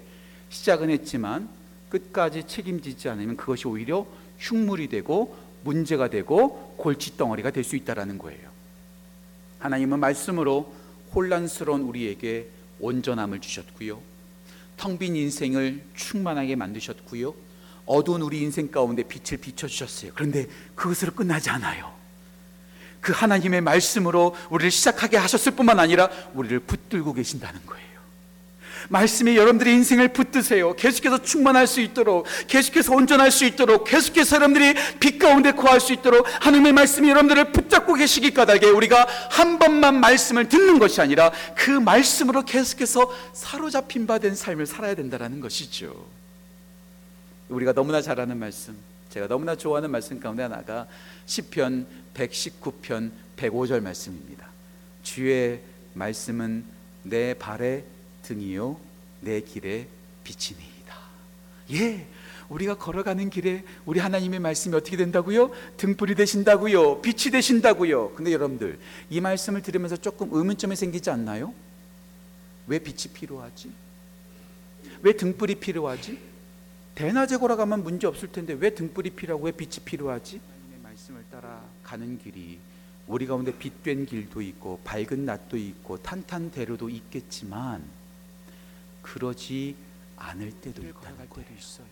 시작은 0.50 0.90
했지만 0.90 1.48
끝까지 1.90 2.48
책임지지 2.48 3.08
않으면 3.08 3.38
그것이 3.38 3.68
오히려 3.68 4.08
흉물이 4.40 4.88
되고 4.88 5.51
문제가 5.64 6.10
되고 6.10 6.76
골칫덩어리가 6.78 7.52
될 7.52 7.64
수 7.64 7.76
있다라는 7.76 8.18
거예요. 8.18 8.50
하나님은 9.60 10.00
말씀으로 10.00 10.74
혼란스러운 11.14 11.82
우리에게 11.82 12.50
온전함을 12.80 13.40
주셨고요. 13.42 14.00
텅 14.78 14.98
빈 14.98 15.16
인생을 15.16 15.84
충만하게 15.96 16.56
만드셨고요. 16.56 17.34
어두운 17.86 18.22
우리 18.22 18.42
인생 18.42 18.72
가운데 18.72 19.04
빛을 19.04 19.40
비춰 19.40 19.68
주셨어요. 19.68 20.12
그런데 20.16 20.48
그것으로 20.76 21.12
끝나지 21.14 21.50
않아요. 21.52 21.94
그 23.00 23.12
하나님의 23.14 23.62
말씀으로 23.62 24.36
우리를 24.50 24.72
시작하게 24.72 25.18
하셨을 25.18 25.54
뿐만 25.56 25.80
아니라 25.80 26.10
우리를 26.34 26.60
붙들고 26.62 27.14
계신다는 27.14 27.64
거예요. 27.66 27.91
말씀이 28.90 29.36
여러분들의 29.36 29.74
인생을 29.74 30.14
붙드세요. 30.14 30.74
계속해서 30.76 31.22
충만할 31.22 31.68
수 31.68 31.82
있도록, 31.82 32.26
계속해서 32.48 32.94
온전할 32.94 33.32
수 33.32 33.44
있도록, 33.44 33.84
계속해서 33.84 34.38
여러분들이 34.38 34.76
빛 35.00 35.20
가운데 35.20 35.52
거할 35.52 35.82
수 35.82 35.92
있도록 35.92 36.26
하나님의 36.46 36.72
말씀이 36.72 37.10
여러분들을 37.10 37.52
붙잡고 37.52 37.96
계시기 37.96 38.34
까닭에 38.34 38.68
우리가 38.68 39.06
한 39.30 39.60
번만 39.60 40.00
말씀을 40.00 40.48
듣는 40.48 40.80
것이 40.80 41.02
아니라 41.02 41.32
그 41.56 41.72
말씀으로 41.72 42.44
계속해서 42.44 43.12
사로잡힌 43.34 44.08
바 44.08 44.22
된 44.22 44.36
삶을 44.36 44.68
살아야 44.68 44.94
된다는 44.96 45.42
것이죠. 45.42 46.06
우리가 47.50 47.74
너무나 47.74 48.02
잘 48.02 48.20
아는 48.20 48.38
말씀, 48.38 48.78
제가 49.10 49.28
너무나 49.28 49.56
좋아하는 49.56 49.92
말씀 49.92 50.20
가운데 50.20 50.44
하나가 50.44 50.88
시편 51.26 51.86
119편 52.14 53.12
105절 53.36 53.82
말씀입니다. 53.82 54.48
주의 55.04 55.60
말씀은 55.96 56.64
내 57.04 57.34
발의 57.34 57.84
등이요 58.32 58.80
내 59.22 59.42
길의 59.42 59.88
빛이니이다. 60.24 60.96
예. 61.74 62.08
우리가 62.50 62.76
걸어가는 62.76 63.30
길에 63.30 63.64
우리 63.86 64.00
하나님의 64.00 64.40
말씀이 64.40 64.76
어떻게 64.76 64.98
된다고요? 64.98 65.52
등불이 65.78 66.16
되신다고요. 66.16 67.02
빛이 67.02 67.32
되신다고요. 67.32 68.12
근데 68.14 68.34
여러분들 68.34 68.78
이 69.10 69.22
말씀을 69.22 69.62
들으면서 69.62 69.96
조금 69.96 70.30
의문점이 70.32 70.76
생기지 70.76 71.10
않나요? 71.10 71.54
왜 72.68 72.80
빛이 72.80 73.14
필요하지? 73.14 73.72
왜 75.02 75.14
등불이 75.14 75.56
필요하지? 75.56 76.20
대낮에 76.96 77.38
걸어가면 77.38 77.84
문제 77.84 78.08
없을 78.08 78.32
텐데 78.32 78.54
왜 78.54 78.72
등불이 78.72 79.12
필요하고 79.12 79.46
왜 79.46 79.52
빛이 79.52 79.78
필요하지? 79.86 80.42
하나님의 80.46 80.80
말씀을 80.84 81.24
따라 81.32 81.62
가는 81.84 82.18
길이 82.20 82.60
우리 83.08 83.28
가운데 83.28 83.58
빛된 83.58 84.06
길도 84.06 84.42
있고 84.42 84.80
밝은 84.84 85.26
낮도 85.26 85.56
있고 85.58 85.98
탄탄대로도 85.98 86.90
있겠지만 86.90 88.01
그러지 89.02 89.76
않을 90.18 90.52
때도 90.52 90.82
있다는 90.82 91.30
거예요. 91.30 91.48
있어요. 91.58 91.88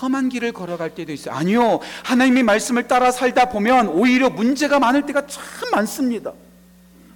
험한 0.00 0.28
길을 0.28 0.52
걸어갈 0.52 0.94
때도 0.94 1.12
있어요. 1.12 1.34
아니요. 1.34 1.80
하나님의 2.04 2.42
말씀을 2.44 2.86
따라 2.86 3.10
살다 3.10 3.46
보면 3.48 3.88
오히려 3.88 4.30
문제가 4.30 4.78
많을 4.78 5.04
때가 5.06 5.26
참 5.26 5.42
많습니다. 5.72 6.32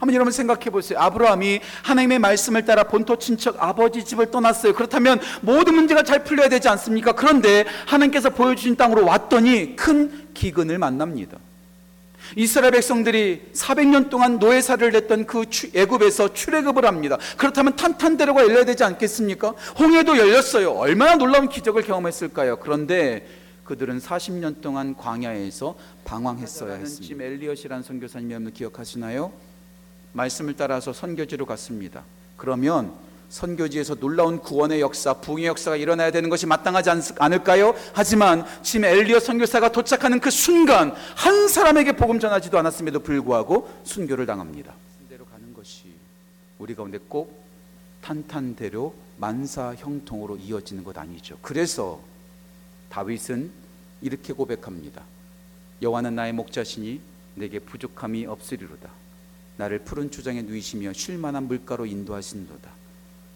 한번 0.01 0.15
여러분 0.15 0.33
생각해 0.33 0.71
보세요. 0.71 0.99
아브라함이 0.99 1.61
하나님의 1.83 2.19
말씀을 2.19 2.65
따라 2.65 2.83
본토 2.83 3.17
친척 3.17 3.63
아버지 3.63 4.05
집을 4.05 4.31
떠났어요. 4.31 4.75
그렇다면 4.75 5.21
모든 5.41 5.75
문제가 5.75 6.03
잘 6.03 6.25
풀려야 6.25 6.49
되지 6.49 6.69
않습니까? 6.69 7.13
그런데 7.13 7.65
하나님께서 7.87 8.31
보여주신 8.31 8.77
땅으로 8.77 9.07
왔더니 9.07 9.77
큰 9.77 10.29
기근을 10.35 10.79
만납니다. 10.79 11.39
이스라엘 12.37 12.73
백성들이 12.73 13.51
400년 13.53 14.11
동안 14.11 14.39
노예살을 14.39 14.91
냈던 14.93 15.27
그 15.27 15.49
추- 15.51 15.71
애굽에서 15.75 16.33
출애굽을 16.35 16.85
합니다. 16.85 17.19
그렇다면 17.37 17.77
탄탄대로가 17.77 18.43
열려야 18.43 18.65
되지 18.65 18.83
않겠습니까? 18.85 19.51
홍해도 19.79 20.17
열렸어요. 20.19 20.73
얼마나 20.73 21.15
놀라운 21.17 21.49
기적을 21.49 21.83
경험했을까요? 21.83 22.57
그런데 22.57 23.27
그들은 23.65 23.99
40년 23.99 24.61
동안 24.61 24.95
광야에서 24.97 25.77
방황했어야 26.05 26.75
했습니다. 26.75 27.07
지금 27.07 27.23
엘리엇이라는 27.23 27.83
선교사님 27.83 28.31
여러분 28.33 28.53
기억하시나요? 28.53 29.33
말씀을 30.13 30.55
따라서 30.57 30.93
선교지로 30.93 31.47
갔습니다. 31.47 32.05
그러면 32.37 32.93
선교지에서 33.29 33.97
놀라운 33.97 34.39
구원의 34.39 34.81
역사, 34.81 35.15
부흥의 35.15 35.47
역사가 35.47 35.77
일어나야 35.77 36.11
되는 36.11 36.31
것이 36.31 36.47
마땅하지 36.47 36.91
않, 36.91 37.03
않을까요? 37.19 37.75
하지만 37.93 38.45
지금 38.63 38.85
엘리어 38.85 39.21
선교사가 39.21 39.73
도착하는 39.73 40.21
그 40.21 40.31
순간 40.31 40.95
한 41.17 41.49
사람에게 41.49 41.93
복음 41.93 42.19
전하지도 42.21 42.59
않았음에도 42.59 43.01
불구하고 43.01 43.69
순교를 43.85 44.27
당합니다. 44.27 44.75
대로 45.09 45.25
가는 45.27 45.53
것이 45.53 45.93
우리 46.59 46.75
가운데 46.75 46.99
꼭 47.09 47.45
탄탄대로 48.03 48.95
만사 49.17 49.75
형통으로 49.75 50.37
이어지는 50.37 50.85
것 50.85 50.97
아니죠. 50.99 51.39
그래서 51.43 52.01
다윗은 52.91 53.51
이렇게 54.03 54.33
고백합니다. 54.33 55.03
여호와는 55.83 56.15
나의 56.15 56.33
목자시니 56.33 57.01
내게 57.35 57.59
부족함이 57.59 58.27
없으리로다. 58.27 58.91
나를 59.57 59.81
푸른 59.81 60.11
초장에 60.11 60.43
누이시며 60.43 60.93
쉴 60.93 61.19
만한 61.19 61.45
물가로 61.45 61.87
인도하신도다. 61.87 62.84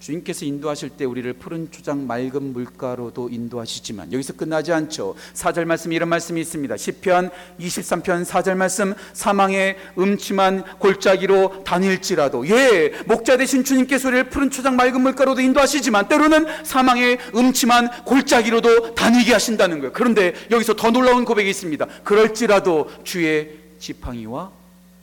주님께서 0.01 0.45
인도하실 0.45 0.91
때 0.91 1.05
우리를 1.05 1.33
푸른 1.35 1.71
초장 1.71 2.07
맑은 2.07 2.53
물가로도 2.53 3.31
인도하시지만 3.31 4.13
여기서 4.13 4.35
끝나지 4.35 4.73
않죠. 4.73 5.17
4절 5.35 5.65
말씀 5.65 5.93
이런 5.93 6.09
말씀이 6.09 6.41
있습니다. 6.41 6.77
시편 6.77 7.31
23편 7.59 8.25
4절 8.25 8.55
말씀 8.55 8.95
사망의 9.13 9.77
음침한 9.99 10.79
골짜기로 10.79 11.65
다닐지라도 11.65 12.49
예 12.49 12.91
목자 13.07 13.37
되신 13.37 13.65
주님께서 13.65 14.09
우리를 14.09 14.31
푸른 14.31 14.51
초장 14.51 14.77
맑은 14.77 15.01
물가로도 15.01 15.41
인도하시지만 15.41 16.09
때로는 16.09 16.65
사망의 16.65 17.19
음침한 17.35 18.05
골짜기로도 18.05 18.95
다니게 18.95 19.33
하신다는 19.33 19.79
거예요. 19.81 19.93
그런데 19.93 20.35
여기서 20.51 20.75
더 20.75 20.91
놀라운 20.91 21.25
고백이 21.25 21.51
있습니다. 21.51 21.87
그럴지라도 22.05 22.89
주의 23.03 23.59
지팡이와 23.81 24.51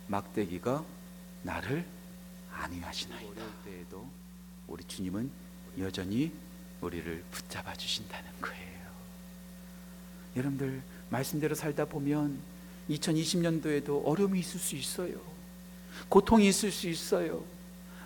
막대기가 0.08 0.84
나를 1.42 1.84
안위하시나이다. 2.54 3.55
우리 4.76 4.84
주님은 4.90 5.32
여전히 5.80 6.34
우리를 6.82 7.24
붙잡아 7.32 7.74
주신다는 7.76 8.26
거예요. 8.42 8.76
여러분들 10.36 10.82
말씀대로 11.08 11.56
살다 11.56 11.86
보면 11.86 12.38
2020년도에도 12.90 14.06
어려움이 14.06 14.38
있을 14.38 14.60
수 14.60 14.76
있어요. 14.76 15.14
고통이 16.10 16.50
있을 16.50 16.72
수 16.72 16.90
있어요. 16.90 17.46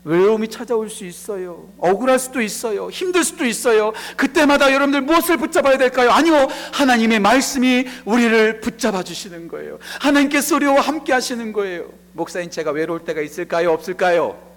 외로움이 0.03 0.47
찾아올 0.49 0.91
수 0.91 1.05
있어요. 1.05 1.73
억울할 1.79 2.19
수도 2.19 2.39
있어요. 2.39 2.91
힘들 2.91 3.23
수도 3.23 3.45
있어요. 3.45 3.91
그때마다 4.15 4.71
여러분들 4.71 5.01
무엇을 5.01 5.38
붙잡아야 5.38 5.79
될까요? 5.79 6.12
아니요. 6.12 6.47
하나님의 6.73 7.19
말씀이 7.19 7.88
우리를 8.05 8.62
붙잡아 8.62 9.01
주시는 9.01 9.47
거예요. 9.47 9.79
하나님께서 9.99 10.55
우리와 10.55 10.82
함께 10.82 11.13
하시는 11.13 11.51
거예요. 11.51 11.91
목사님 12.13 12.51
제가 12.51 12.69
외로울 12.69 13.03
때가 13.05 13.21
있을까요? 13.21 13.71
없을까요? 13.71 14.48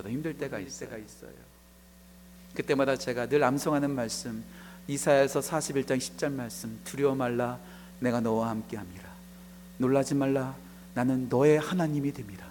저도 0.00 0.08
힘들 0.08 0.32
때가 0.38 0.58
있어요. 0.58 0.90
그때마다 2.54 2.96
제가 2.96 3.26
늘 3.26 3.44
암송하는 3.44 3.90
말씀 3.90 4.42
이사야서 4.88 5.40
41장 5.40 5.98
10절 5.98 6.32
말씀 6.32 6.80
두려워 6.84 7.14
말라 7.14 7.58
내가 7.98 8.20
너와 8.20 8.48
함께 8.48 8.78
함이라. 8.78 9.04
놀라지 9.76 10.14
말라 10.14 10.56
나는 10.94 11.28
너의 11.28 11.58
하나님이 11.58 12.12
됨이라. 12.12 12.46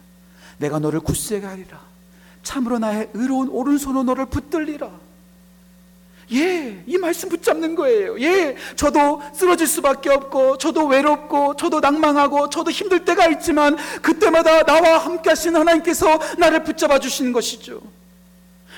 내가 0.59 0.77
너를 0.77 0.99
굳세게 0.99 1.43
하리라. 1.43 1.81
참으로 2.43 2.77
나의 2.77 3.09
의로운 3.15 3.49
오른손으로 3.49 4.03
너를 4.03 4.27
붙들리라 4.27 4.91
예, 6.31 6.83
이 6.85 6.97
말씀 6.97 7.29
붙잡는 7.29 7.75
거예요. 7.75 8.19
예, 8.21 8.55
저도 8.75 9.21
쓰러질 9.33 9.65
수밖에 9.67 10.09
없고, 10.09 10.57
저도 10.57 10.85
외롭고, 10.85 11.55
저도 11.55 11.79
낭망하고, 11.79 12.49
저도 12.49 12.71
힘들 12.71 13.03
때가 13.03 13.27
있지만, 13.29 13.77
그때마다 14.01 14.63
나와 14.63 14.97
함께 14.97 15.29
하신 15.29 15.55
하나님께서 15.55 16.19
나를 16.37 16.63
붙잡아 16.63 16.99
주시는 16.99 17.33
것이죠. 17.33 17.81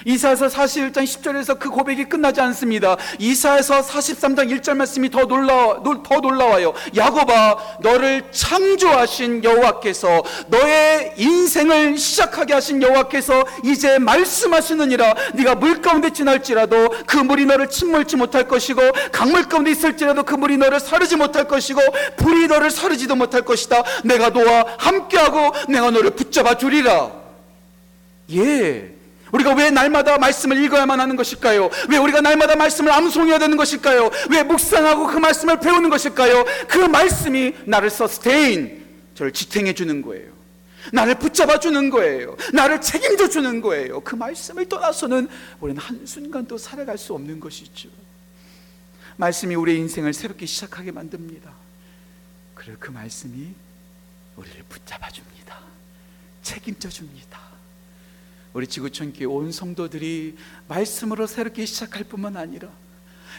이사에서 0.06 0.48
41장 0.48 1.04
10절에서 1.04 1.60
그 1.60 1.70
고백이 1.70 2.06
끝나지 2.06 2.42
않습니다. 2.42 2.98
이사에서 3.20 3.82
43장 3.82 4.50
1절 4.52 4.76
말씀이 4.76 5.10
더 5.10 5.26
놀라 5.26 5.82
더 5.84 6.20
놀라워요. 6.20 6.74
야곱아 6.96 7.78
너를 7.82 8.24
창조하신 8.32 9.44
여호와께서 9.44 10.24
너의 10.48 11.14
인생을 11.18 11.98
시작하게 11.98 12.54
하신 12.54 12.82
여호와께서 12.82 13.44
이제 13.64 14.00
말씀하시느니라 14.00 15.14
네가 15.34 15.56
물 15.56 15.82
가운데 15.82 16.12
지날지라도 16.12 16.90
그 17.06 17.18
물이 17.18 17.46
너를 17.46 17.70
침몰치 17.70 18.16
못할 18.16 18.48
것이고 18.48 18.82
강물 19.12 19.48
가운데 19.48 19.72
있을지라도 19.72 20.24
그 20.24 20.36
물이 20.36 20.58
너를 20.58 20.80
사르지 20.80 21.16
못할 21.16 21.48
것이고 21.48 21.82
불이 22.18 22.48
너를 22.48 22.72
사르지도 22.72 23.16
못할 23.16 23.44
것이다. 23.44 23.84
내가 24.04 24.30
너와 24.30 24.66
함께하고 24.78 25.52
내가 25.70 25.92
너를 25.92 26.12
붙잡아 26.12 26.58
주리라. 26.58 27.12
예. 28.34 29.01
우리가 29.32 29.54
왜 29.56 29.70
날마다 29.70 30.18
말씀을 30.18 30.62
읽어야만 30.64 31.00
하는 31.00 31.16
것일까요? 31.16 31.70
왜 31.90 31.98
우리가 31.98 32.22
날마다 32.22 32.56
말씀을 32.56 32.92
암송해야 32.92 33.40
되는 33.40 33.58
것일까요? 33.58 34.10
왜 34.30 34.44
묵상하고 34.44 35.08
그 35.08 35.18
말씀을 35.18 35.60
배우는 35.60 35.90
것일까요? 35.90 36.46
그 36.68 36.78
말씀이 36.78 37.56
나를 37.66 37.90
서스테인, 37.90 38.86
저를 39.16 39.32
지탱해 39.32 39.74
주는 39.74 40.02
거예요. 40.02 40.32
나를 40.92 41.16
붙잡아 41.16 41.60
주는 41.60 41.90
거예요. 41.90 42.36
나를 42.54 42.82
책임져 42.82 43.30
주는 43.30 43.62
거예요. 43.62 44.02
그 44.02 44.16
말씀을 44.16 44.68
떠나서는 44.68 45.30
우리는 45.60 45.80
한순간도 45.82 46.58
살아갈 46.58 46.98
수 46.98 47.14
없는 47.14 47.40
것이죠. 47.40 47.90
말씀이 49.18 49.54
우리의 49.56 49.78
인생을 49.80 50.14
새롭게 50.14 50.46
시작하게 50.46 50.92
만듭니다. 50.92 51.52
그리고 52.56 52.78
그 52.80 52.92
말씀이 52.92 53.54
우리를 54.36 54.64
붙잡아 54.70 55.10
줍니다. 55.10 55.60
책임져 56.42 56.90
줍니다. 56.90 57.51
우리 58.54 58.68
지구촌 58.68 59.14
교회 59.14 59.26
온 59.26 59.52
성도들이 59.52 60.36
말씀으로 60.68 61.28
새롭게 61.28 61.66
시작할 61.66 62.04
뿐만 62.04 62.36
아니라 62.36 62.70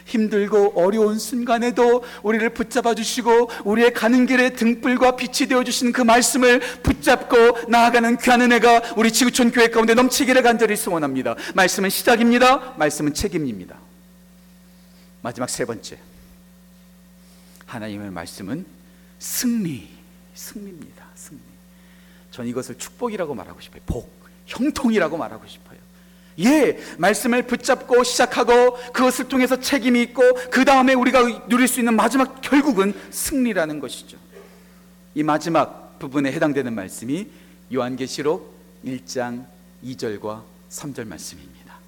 힘들고 0.07 0.73
어려운 0.75 1.19
순간에도 1.19 2.03
우리를 2.23 2.49
붙잡아 2.51 2.95
주시고 2.95 3.51
우리의 3.65 3.93
가는 3.93 4.27
길에 4.27 4.51
등불과 4.51 5.17
빛이 5.17 5.49
되어 5.49 5.63
주시는 5.65 5.93
그 5.93 6.03
말씀을 6.03 6.61
붙잡고 6.83 7.69
나아가는 7.69 8.17
귀한 8.19 8.41
은혜가 8.41 8.95
우리 8.97 9.13
지구촌 9.13 9.53
교회 9.53 9.69
가운데 9.69 9.95
넘치기를 9.95 10.43
간절히 10.43 10.77
소원합니다. 10.77 11.37
말씀은 11.55 11.91
시작입니다. 11.91 12.75
말씀은 12.77 13.15
책임입니다. 13.15 13.79
마지막 15.21 15.49
세 15.49 15.65
번째. 15.65 15.99
하나님의 17.67 18.11
말씀은 18.11 18.67
승리, 19.19 19.89
승리입니다. 20.35 21.07
승리. 21.15 21.41
전 22.31 22.47
이것을 22.47 22.77
축복이라고 22.77 23.35
말하고 23.35 23.61
싶어요. 23.61 23.83
복. 23.87 24.22
형통이라고 24.47 25.17
말하고 25.17 25.47
싶어요. 25.47 25.79
예, 26.41 26.79
말씀을 26.99 27.47
붙잡고 27.47 28.03
시작하고 28.05 28.77
그것을 28.93 29.29
통해서 29.29 29.61
책임이 29.61 30.01
있고 30.03 30.23
그 30.51 30.65
다음에 30.65 30.95
우리가 30.95 31.47
누릴 31.49 31.69
수 31.69 31.81
있는 31.81 31.95
마지막 31.95 32.41
결국은 32.41 32.95
승리라는 33.11 33.81
것이죠. 33.81 34.17
이 35.15 35.23
마지막 35.23 35.99
부분에 35.99 36.33
해당되는 36.33 36.75
말씀이 36.75 37.27
요한계시록 37.73 38.53
1장 38.85 39.45
2절과 39.85 40.43
3절 40.71 41.07
말씀입니다. 41.07 41.79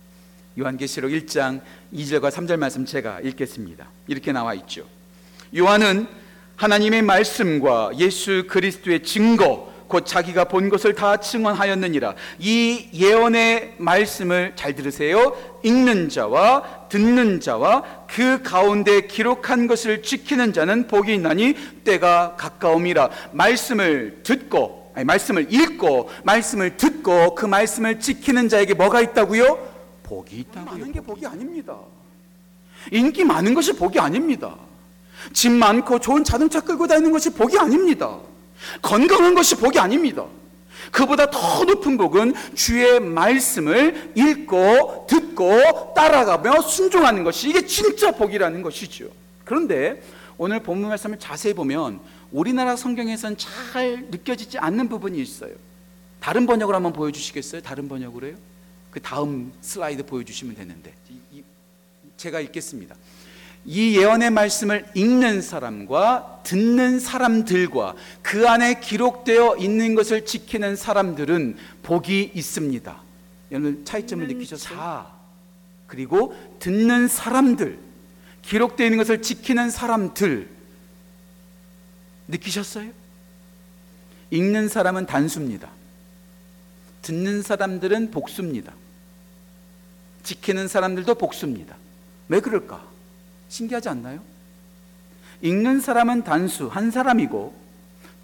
요한계시록 0.59 1.11
1장 1.11 1.61
2절과 1.93 2.31
3절 2.31 2.57
말씀 2.59 2.85
제가 2.85 3.21
읽겠습니다. 3.21 3.89
이렇게 4.07 4.33
나와 4.33 4.55
있죠. 4.55 4.87
요한은 5.57 6.07
하나님의 6.57 7.03
말씀과 7.03 7.93
예수 7.99 8.45
그리스도의 8.49 9.03
증거 9.03 9.74
곧 9.95 10.05
자기가 10.05 10.47
본 10.47 10.71
것을 10.71 10.93
다 10.95 11.19
증언하였느니라. 11.19 12.17
이 12.41 12.89
예언의 12.93 13.75
말씀을 13.79 14.55
잘 14.57 14.75
들으세요. 14.75 15.37
읽는 15.63 16.09
자와 16.09 16.89
듣는 16.89 17.39
자와 17.39 18.07
그 18.09 18.43
가운데 18.43 19.03
기록한 19.03 19.69
것을 19.69 20.03
지키는 20.03 20.53
자는 20.53 20.89
복이 20.89 21.15
있나니 21.15 21.55
때가 21.85 22.35
가까움이라. 22.37 23.09
말씀을 23.31 24.23
듣고 24.25 24.91
아니 24.97 25.05
말씀을 25.05 25.47
읽고 25.53 26.11
말씀을 26.25 26.77
듣고 26.77 27.37
그 27.37 27.47
말씀을 27.47 28.01
지키는 28.01 28.49
자에게 28.49 28.75
뭐가 28.75 29.01
있다고요? 29.01 29.75
복이 30.03 30.39
있다고요. 30.39 30.73
많은 30.73 30.91
게 30.91 31.01
복이 31.01 31.25
아닙니다. 31.25 31.77
인기 32.91 33.23
많은 33.23 33.55
것이 33.55 33.73
복이 33.75 34.01
아닙니다. 34.01 34.57
집 35.33 35.53
많고 35.53 36.01
좋은 36.01 36.25
자동차 36.25 36.61
끌고 36.61 36.89
다니는 36.89 37.13
것이 37.13 37.31
복이 37.31 37.57
아닙니다. 37.57 38.19
건강한 38.83 39.35
것이 39.35 39.57
복이 39.57 39.79
아닙니다. 39.79 40.25
그보다 40.91 41.31
더 41.31 41.65
높은 41.65 41.97
복은 41.97 42.35
주의 42.55 43.01
말씀을 43.01 44.13
읽고 44.15 45.07
듣고 45.09 45.95
따라가며 45.95 46.63
순종하는 46.63 47.25
것이 47.25 47.49
이게 47.49 47.67
진짜 47.67 48.13
복이라는 48.13 48.63
것이죠. 48.63 49.09
그런데 49.45 50.03
오늘 50.37 50.61
본문 50.61 50.89
말씀을 50.89 51.19
자세히 51.19 51.55
보면 51.55 52.01
우리나라 52.33 52.77
성경에선 52.77 53.37
잘 53.37 54.07
느껴지지 54.11 54.59
않는 54.59 54.89
부분이 54.89 55.21
있어요. 55.21 55.53
다른 56.21 56.47
번역을 56.47 56.75
한번 56.75 56.93
보여주시겠어요? 56.93 57.61
다른 57.63 57.89
번역으로요? 57.89 58.35
그 58.91 59.01
다음 59.01 59.53
슬라이드 59.61 60.05
보여주시면 60.07 60.55
되는데 60.55 60.95
제가 62.17 62.41
읽겠습니다. 62.41 62.95
이 63.67 63.97
예언의 63.97 64.31
말씀을 64.31 64.87
읽는 64.95 65.41
사람과 65.41 66.41
듣는 66.43 67.01
사람들과 67.01 67.95
그 68.23 68.49
안에 68.49 68.81
기록되어 68.81 69.57
있는 69.57 69.95
것을 69.95 70.27
지키는 70.27 70.77
사람들은 70.77 71.57
복이 71.83 72.33
있습니다. 72.35 73.03
여러분 73.53 73.85
차이점을 73.85 74.27
느끼셨어요? 74.29 74.77
자, 74.77 75.15
그리고 75.87 76.35
듣는 76.59 77.09
사람들, 77.09 77.79
기록되어 78.43 78.87
있는 78.87 78.99
것을 78.99 79.23
지키는 79.23 79.71
사람들 79.71 80.49
느끼셨어요? 82.29 82.91
읽는 84.31 84.69
사람은 84.69 85.07
단수입니다. 85.07 85.71
듣는 87.03 87.43
사람들은 87.43 88.11
복수입니다. 88.11 88.73
지키는 90.23 90.69
사람들도 90.69 91.15
복수입니다. 91.15 91.77
왜 92.29 92.41
그럴까? 92.41 92.94
신기하지 93.55 93.89
않나요? 93.89 94.21
읽는 95.41 95.81
사람은 95.81 96.25
단수, 96.25 96.67
한 96.67 96.91
사람이고, 96.91 97.55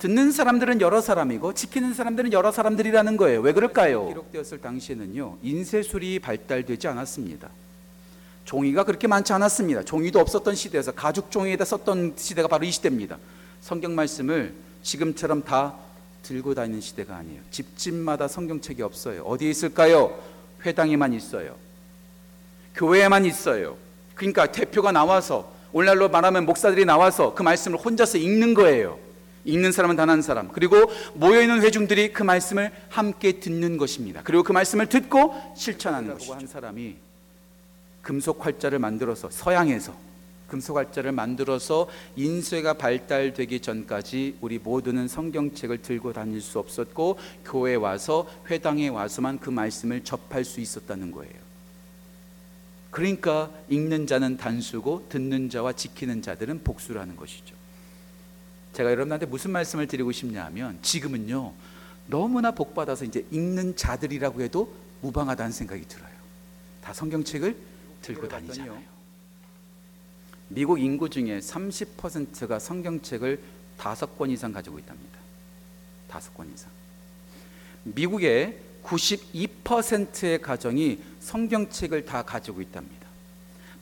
듣는 0.01 0.33
사람들은 0.33 0.81
여러 0.81 1.01
사람이고, 1.01 1.55
지키는 1.55 1.95
사람들은 1.95 2.33
여러 2.33 2.51
사람들이라는 2.51 3.17
거예요. 3.17 3.41
왜 3.41 3.53
그럴까요? 3.53 4.09
기록되었을 4.09 4.61
당시에는요, 4.61 5.39
인쇄술이 5.43 6.19
발달되지 6.19 6.89
않았습니다. 6.89 7.49
종이가 8.45 8.83
그렇게 8.85 9.07
많지 9.07 9.33
않았습니다. 9.33 9.85
종이도 9.85 10.19
없었던 10.19 10.57
시대에서 10.57 10.93
가죽 10.93 11.31
종이에다 11.31 11.65
썼던 11.65 12.15
시대가 12.17 12.49
바로 12.49 12.65
이 12.65 12.73
시대입니다. 12.73 13.19
성경 13.61 13.95
말씀을 13.95 14.53
지금처럼 14.83 15.45
다 15.45 15.77
들고 16.25 16.55
다니는 16.55 16.81
시대가 16.81 17.17
아니에요. 17.17 17.41
집집마다 17.53 18.27
성경책이 18.27 18.83
없어요. 18.83 19.23
어디에 19.23 19.51
있을까요? 19.51 20.19
회당에만 20.65 21.13
있어요. 21.13 21.55
교회에만 22.75 23.27
있어요. 23.27 23.77
그러니까 24.21 24.53
대표가 24.53 24.93
나와서 24.93 25.51
오늘날로 25.73 26.11
말하면 26.11 26.45
목사들이 26.45 26.85
나와서 26.85 27.33
그 27.33 27.43
말씀을 27.43 27.79
혼자서 27.79 28.19
읽는 28.19 28.53
거예요. 28.53 28.99
읽는 29.47 29.73
사람은 29.73 29.97
단 29.97 30.11
한 30.11 30.21
사람. 30.21 30.49
그리고 30.49 30.77
모여있는 31.15 31.63
회중들이 31.63 32.13
그 32.13 32.23
말씀을 32.23 32.71
함께 32.91 33.41
듣는 33.41 33.79
것입니다. 33.79 34.21
그리고 34.23 34.43
그 34.43 34.53
말씀을 34.53 34.89
듣고 34.91 35.35
실천하는 35.57 36.13
것이죠. 36.13 36.35
한 36.35 36.47
사람이 36.47 36.97
금속 38.03 38.45
활자를 38.45 38.79
만들어서 38.79 39.31
서양에서 39.31 39.95
금속 40.49 40.77
활자를 40.77 41.13
만들어서 41.13 41.89
인쇄가 42.15 42.75
발달되기 42.75 43.61
전까지 43.61 44.37
우리 44.43 44.59
모두는 44.59 45.09
성경책을 45.09 45.81
들고 45.81 46.13
다닐 46.13 46.43
수 46.43 46.59
없었고 46.59 47.19
교회 47.47 47.75
와서 47.75 48.29
회당에 48.51 48.89
와서만 48.89 49.39
그 49.39 49.49
말씀을 49.49 50.05
접할 50.05 50.45
수 50.45 50.61
있었다는 50.61 51.11
거예요. 51.11 51.50
그러니까 52.91 53.51
읽는 53.69 54.07
자는 54.07 54.37
단수고 54.37 55.07
듣는 55.09 55.49
자와 55.49 55.73
지키는 55.73 56.23
자들은 56.23 56.65
복수라는 56.65 57.17
것이죠. 57.17 57.55
제가 58.73 58.91
여러분한테 58.91 59.27
무슨 59.27 59.51
말씀을 59.51 59.87
드리고 59.87 60.13
싶냐 60.13 60.45
하면 60.47 60.79
지금은요. 60.83 61.53
너무나 62.07 62.51
복 62.51 62.75
받아서 62.75 63.05
이제 63.05 63.25
읽는 63.31 63.77
자들이라고 63.77 64.43
해도 64.43 64.75
무방하다는 65.03 65.53
생각이 65.53 65.87
들어요. 65.87 66.11
다 66.83 66.93
성경책을 66.93 67.57
들고 68.03 68.29
다니잖아요. 68.29 68.83
미국 70.49 70.81
인구 70.81 71.09
중에 71.09 71.39
30%가 71.39 72.59
성경책을 72.59 73.41
다섯 73.77 74.19
권 74.19 74.31
이상 74.31 74.53
가지고 74.53 74.79
있답니다. 74.79 75.19
다섯 76.09 76.35
권 76.35 76.51
이상. 76.53 76.71
미국의 77.85 78.59
92%의 78.85 80.41
가정이 80.41 80.99
성경책을 81.21 82.05
다 82.05 82.23
가지고 82.23 82.61
있답니다. 82.63 83.09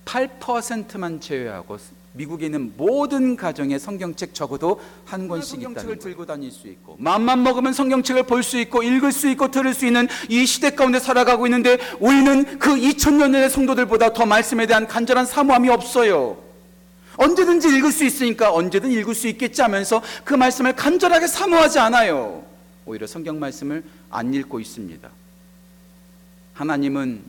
8%만 0.05 1.21
제외하고 1.21 1.79
미국에 2.13 2.47
있는 2.47 2.73
모든 2.77 3.37
가정에 3.37 3.79
성경책 3.79 4.35
적어도 4.35 4.81
한 5.05 5.29
권씩 5.29 5.61
성경책을 5.61 5.99
들고 5.99 6.27
다닐 6.27 6.51
수 6.51 6.67
있고 6.67 6.97
마음만 6.99 7.43
먹으면 7.43 7.73
성경책을 7.73 8.25
볼 8.25 8.43
수 8.43 8.59
있고 8.59 8.83
읽을 8.83 9.13
수 9.13 9.29
있고 9.29 9.51
들을 9.51 9.73
수 9.75 9.87
있는 9.87 10.09
이 10.29 10.47
시대 10.47 10.71
가운데 10.71 10.99
살아가고 10.99 11.47
있는데 11.47 11.79
우리는 12.01 12.59
그 12.59 12.71
2000년 12.71 13.33
전의 13.33 13.51
성도들보다 13.51 14.15
더 14.15 14.27
말씀에 14.27 14.67
대한 14.67 14.87
간절한 14.87 15.27
사모함이 15.27 15.69
없어요. 15.69 16.39
언제든지 17.19 17.69
읽을 17.77 17.93
수 17.93 18.05
있으니까 18.05 18.53
언제든 18.53 18.91
읽을 18.91 19.15
수 19.15 19.29
있겠지 19.29 19.61
하면서 19.61 20.01
그 20.25 20.35
말씀을 20.35 20.75
간절하게 20.75 21.27
사모하지 21.27 21.79
않아요. 21.81 22.45
오히려 22.89 23.07
성경 23.07 23.39
말씀을 23.39 23.85
안 24.11 24.33
읽고 24.33 24.61
있습니다. 24.61 25.11
하나님은 26.55 27.23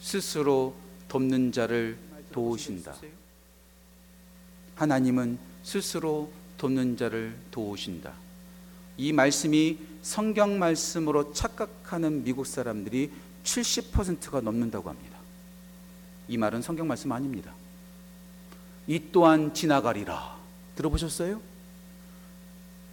스스로 0.00 0.74
돕는 1.08 1.52
자를 1.52 1.98
도우신다. 2.32 2.94
하나님은 4.76 5.38
스스로 5.62 6.30
돕는 6.56 6.96
자를 6.96 7.36
도우신다. 7.50 8.12
이 8.96 9.12
말씀이 9.12 9.78
성경 10.02 10.58
말씀으로 10.58 11.32
착각하는 11.32 12.22
미국 12.22 12.46
사람들이 12.46 13.10
70%가 13.44 14.40
넘는다고 14.40 14.88
합니다. 14.88 15.18
이 16.28 16.38
말은 16.38 16.62
성경 16.62 16.86
말씀 16.86 17.10
아닙니다. 17.10 17.52
이 18.86 19.00
또한 19.10 19.52
지나가리라. 19.52 20.38
들어보셨어요? 20.76 21.49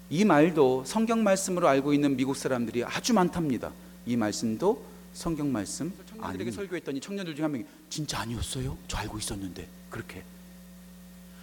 이 0.10 0.24
말도 0.24 0.84
성경 0.86 1.24
말씀으로 1.24 1.68
알고 1.68 1.94
있는 1.94 2.16
미국 2.16 2.36
사람들이 2.36 2.84
아주 2.84 3.14
많답니다. 3.14 3.72
이 4.06 4.16
말씀도 4.16 4.82
성경 5.14 5.52
말씀 5.52 5.92
청년들에게 6.10 6.52
설교했더니 6.52 7.02
청년들 7.02 7.36
중에 7.36 7.44
한 7.44 7.52
명이 7.52 7.66
진짜 7.90 8.20
아니었어요? 8.20 8.78
저 8.88 8.98
알고 8.98 9.18
있었는데 9.18 9.68
그렇게 9.90 10.24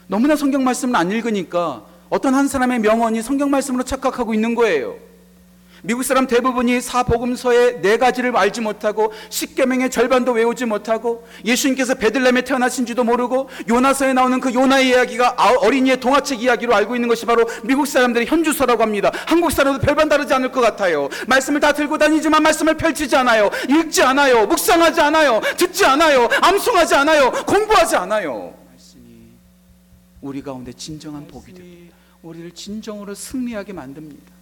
너무나 0.06 0.36
성경 0.36 0.64
말씀을 0.64 0.96
안 0.96 1.10
읽으니까 1.10 1.84
어떤 2.08 2.34
한 2.34 2.48
사람의 2.48 2.80
명언이 2.80 3.22
성경 3.22 3.50
말씀으로 3.50 3.82
착각하고 3.82 4.34
있는 4.34 4.54
거예요. 4.54 4.96
미국 5.86 6.02
사람 6.02 6.26
대부분이 6.26 6.80
사복음서의 6.80 7.82
네 7.82 7.98
가지를 7.98 8.34
알지 8.34 8.62
못하고 8.62 9.12
십계명의 9.28 9.90
절반도 9.90 10.32
외우지 10.32 10.64
못하고 10.64 11.28
예수님께서 11.44 11.94
베들레헴에 11.96 12.40
태어나신지도 12.40 13.04
모르고 13.04 13.50
요나서에 13.68 14.14
나오는 14.14 14.40
그 14.40 14.54
요나의 14.54 14.88
이야기가 14.88 15.34
아- 15.36 15.52
어린이의 15.60 16.00
동화책 16.00 16.42
이야기로 16.42 16.74
알고 16.74 16.94
있는 16.96 17.06
것이 17.06 17.26
바로 17.26 17.44
미국 17.64 17.86
사람들의 17.86 18.26
현주소라고 18.26 18.82
합니다. 18.82 19.12
한국 19.26 19.52
사람도 19.52 19.80
별반 19.80 20.08
다르지 20.08 20.32
않을 20.32 20.50
것 20.52 20.62
같아요. 20.62 21.10
말씀을 21.28 21.60
다 21.60 21.74
들고 21.74 21.98
다니지만 21.98 22.42
말씀을 22.42 22.78
펼치지 22.78 23.14
않아요. 23.16 23.50
읽지 23.68 24.02
않아요. 24.04 24.46
묵상하지 24.46 25.02
않아요. 25.02 25.42
듣지 25.58 25.84
않아요. 25.84 26.30
암송하지 26.40 26.94
않아요. 26.94 27.30
공부하지 27.30 27.96
않아요. 27.96 28.54
우리 30.22 30.40
가운데 30.42 30.72
진정한 30.72 31.26
복이 31.28 31.52
됩니다. 31.52 31.94
우리를 32.22 32.52
진정으로 32.52 33.14
승리하게 33.14 33.74
만듭니다. 33.74 34.33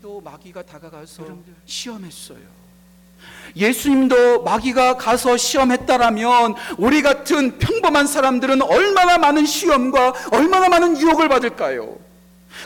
예수님도 0.00 0.20
마귀가 0.22 0.62
다가가서 0.62 1.24
시험했어요. 1.66 2.60
예수님도 3.54 4.42
마귀가 4.42 4.96
가서 4.96 5.36
시험했다라면 5.36 6.54
우리 6.78 7.02
같은 7.02 7.58
평범한 7.58 8.06
사람들은 8.06 8.62
얼마나 8.62 9.18
많은 9.18 9.44
시험과 9.44 10.14
얼마나 10.32 10.68
많은 10.70 10.98
유혹을 10.98 11.28
받을까요? 11.28 11.98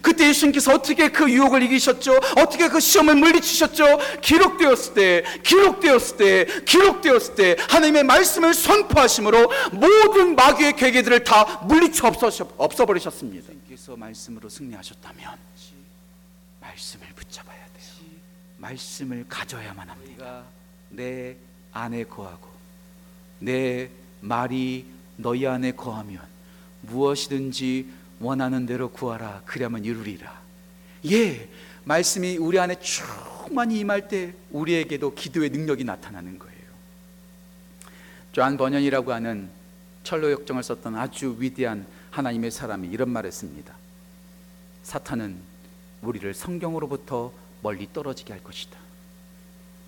그때 0.01 0.29
예수님께서 0.29 0.75
어떻게 0.75 1.09
그 1.09 1.31
유혹을 1.31 1.63
이기셨죠? 1.65 2.19
어떻게 2.37 2.69
그 2.69 2.81
시험을 2.81 3.17
물리치셨죠? 3.17 3.99
기록되었을 4.23 4.95
때, 4.95 5.25
기록되었을 5.43 6.17
때, 6.17 6.47
기록되었을 6.65 7.35
때 7.35 7.57
하나님의 7.69 8.05
말씀을 8.05 8.55
선포하심으로 8.55 9.51
모든 9.73 10.37
마귀의 10.37 10.77
계계들을 10.77 11.25
다 11.25 11.63
물리쳐 11.65 12.07
없어, 12.07 12.47
없어버리셨습니다. 12.57 13.45
예수님께서 13.45 13.97
말씀으로 13.97 14.49
승리하셨다면 14.49 15.55
말씀을 16.65 17.07
붙잡아야 17.15 17.57
돼요. 17.57 18.09
말씀을 18.59 19.27
가져야만 19.29 19.89
합니다. 19.89 20.45
내 20.91 21.37
안에 21.73 22.05
거하고 22.05 22.49
내 23.41 23.91
말이 24.21 24.87
너희 25.17 25.47
안에 25.47 25.73
거하면 25.73 26.23
무엇이든지 26.83 27.89
원하는 28.21 28.67
대로 28.67 28.91
구하라 28.91 29.43
그러면 29.45 29.85
이루리라. 29.85 30.43
예, 31.11 31.49
말씀이 31.85 32.39
우리 32.39 32.59
안에 32.59 32.81
충만히 32.81 33.81
임할 33.81 34.09
때 34.09 34.35
우리에게도 34.51 35.15
기도의 35.15 35.51
능력이 35.51 35.85
나타나는 35.85 36.39
거예요. 36.39 36.55
조한 38.33 38.57
번연이라고 38.57 39.13
하는 39.13 39.51
철로 40.03 40.31
역정을 40.31 40.63
썼던 40.63 40.97
아주 40.97 41.37
위대한 41.39 41.87
하나님의 42.11 42.51
사람이 42.51 42.89
이런 42.89 43.11
말했습니다. 43.11 43.75
사탄은 44.83 45.54
우리를 46.07 46.33
성경으로부터 46.35 47.33
멀리 47.63 47.89
떨어지게 47.93 48.33
할 48.33 48.43
것이다. 48.43 48.79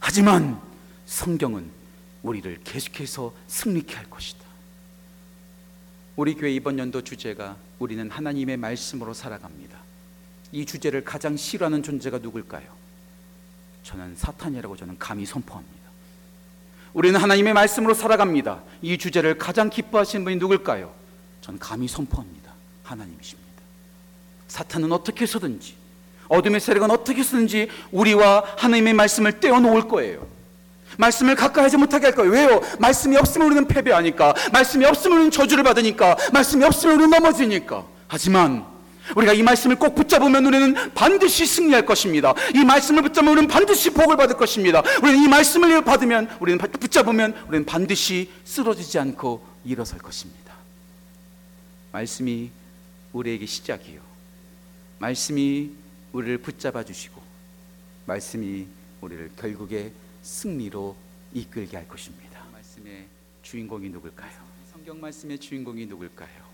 하지만 0.00 0.60
성경은 1.06 1.70
우리를 2.22 2.60
계속해서 2.64 3.34
승리케 3.46 3.94
할 3.94 4.08
것이다. 4.10 4.44
우리 6.16 6.34
교회 6.34 6.50
이번 6.52 6.78
연도 6.78 7.02
주제가 7.02 7.56
우리는 7.78 8.10
하나님의 8.10 8.56
말씀으로 8.56 9.12
살아갑니다. 9.12 9.78
이 10.52 10.64
주제를 10.64 11.04
가장 11.04 11.36
싫어하는 11.36 11.82
존재가 11.82 12.18
누굴까요? 12.18 12.66
저는 13.82 14.16
사탄이라고 14.16 14.76
저는 14.76 14.98
감히 14.98 15.26
선포합니다. 15.26 15.86
우리는 16.94 17.20
하나님의 17.20 17.52
말씀으로 17.52 17.92
살아갑니다. 17.92 18.62
이 18.80 18.96
주제를 18.96 19.36
가장 19.36 19.68
기뻐하시는 19.68 20.24
분이 20.24 20.36
누굴까요? 20.36 20.92
저는 21.42 21.60
감히 21.60 21.86
선포합니다. 21.86 22.52
하나님이십니다. 22.82 23.46
사탄은 24.48 24.90
어떻게 24.92 25.22
해서든지 25.22 25.74
어둠의 26.28 26.60
세력은 26.60 26.90
어떻게 26.90 27.20
해서든지 27.20 27.68
우리와 27.92 28.44
하나님의 28.56 28.94
말씀을 28.94 29.40
떼어놓을 29.40 29.88
거예요. 29.88 30.26
말씀을 30.98 31.34
가까이 31.34 31.64
하지 31.64 31.76
못하게 31.76 32.06
할 32.06 32.14
거예요. 32.14 32.32
왜요? 32.32 32.60
말씀이 32.78 33.16
없으면 33.16 33.46
우리는 33.46 33.66
패배하니까. 33.66 34.34
말씀이 34.52 34.84
없으면 34.84 35.16
우리는 35.16 35.30
저주를 35.30 35.62
받으니까. 35.64 36.16
말씀이 36.32 36.64
없으면 36.64 36.96
우리는 36.96 37.10
넘어지니까. 37.10 37.84
하지만 38.08 38.64
우리가 39.14 39.32
이 39.32 39.42
말씀을 39.42 39.76
꼭 39.76 39.94
붙잡으면 39.94 40.46
우리는 40.46 40.74
반드시 40.94 41.46
승리할 41.46 41.86
것입니다. 41.86 42.34
이 42.54 42.64
말씀을 42.64 43.02
붙잡으면 43.02 43.34
우리는 43.34 43.48
반드시 43.48 43.90
복을 43.90 44.16
받을 44.16 44.36
것입니다. 44.36 44.82
우리는 45.02 45.22
이 45.22 45.28
말씀을 45.28 45.82
받으면 45.82 46.28
우리는 46.40 46.58
붙잡으면 46.58 47.34
우리는 47.46 47.64
반드시 47.64 48.30
쓰러지지 48.44 48.98
않고 48.98 49.46
일어설 49.64 49.98
것입니다. 49.98 50.54
말씀이 51.92 52.50
우리에게 53.12 53.46
시작이요. 53.46 54.00
말씀이 54.98 55.70
우리를 56.16 56.38
붙잡아 56.38 56.82
주시고 56.82 57.20
말씀이 58.06 58.66
우리를 59.02 59.32
결국에 59.36 59.92
승리로 60.22 60.96
이끌게 61.34 61.76
할 61.76 61.86
것입니다. 61.86 62.42
말씀의 62.54 63.06
주인공이 63.42 63.90
누굴까요? 63.90 64.32
성경 64.72 64.98
말씀의 64.98 65.38
주인공이 65.38 65.84
누굴까요? 65.84 66.46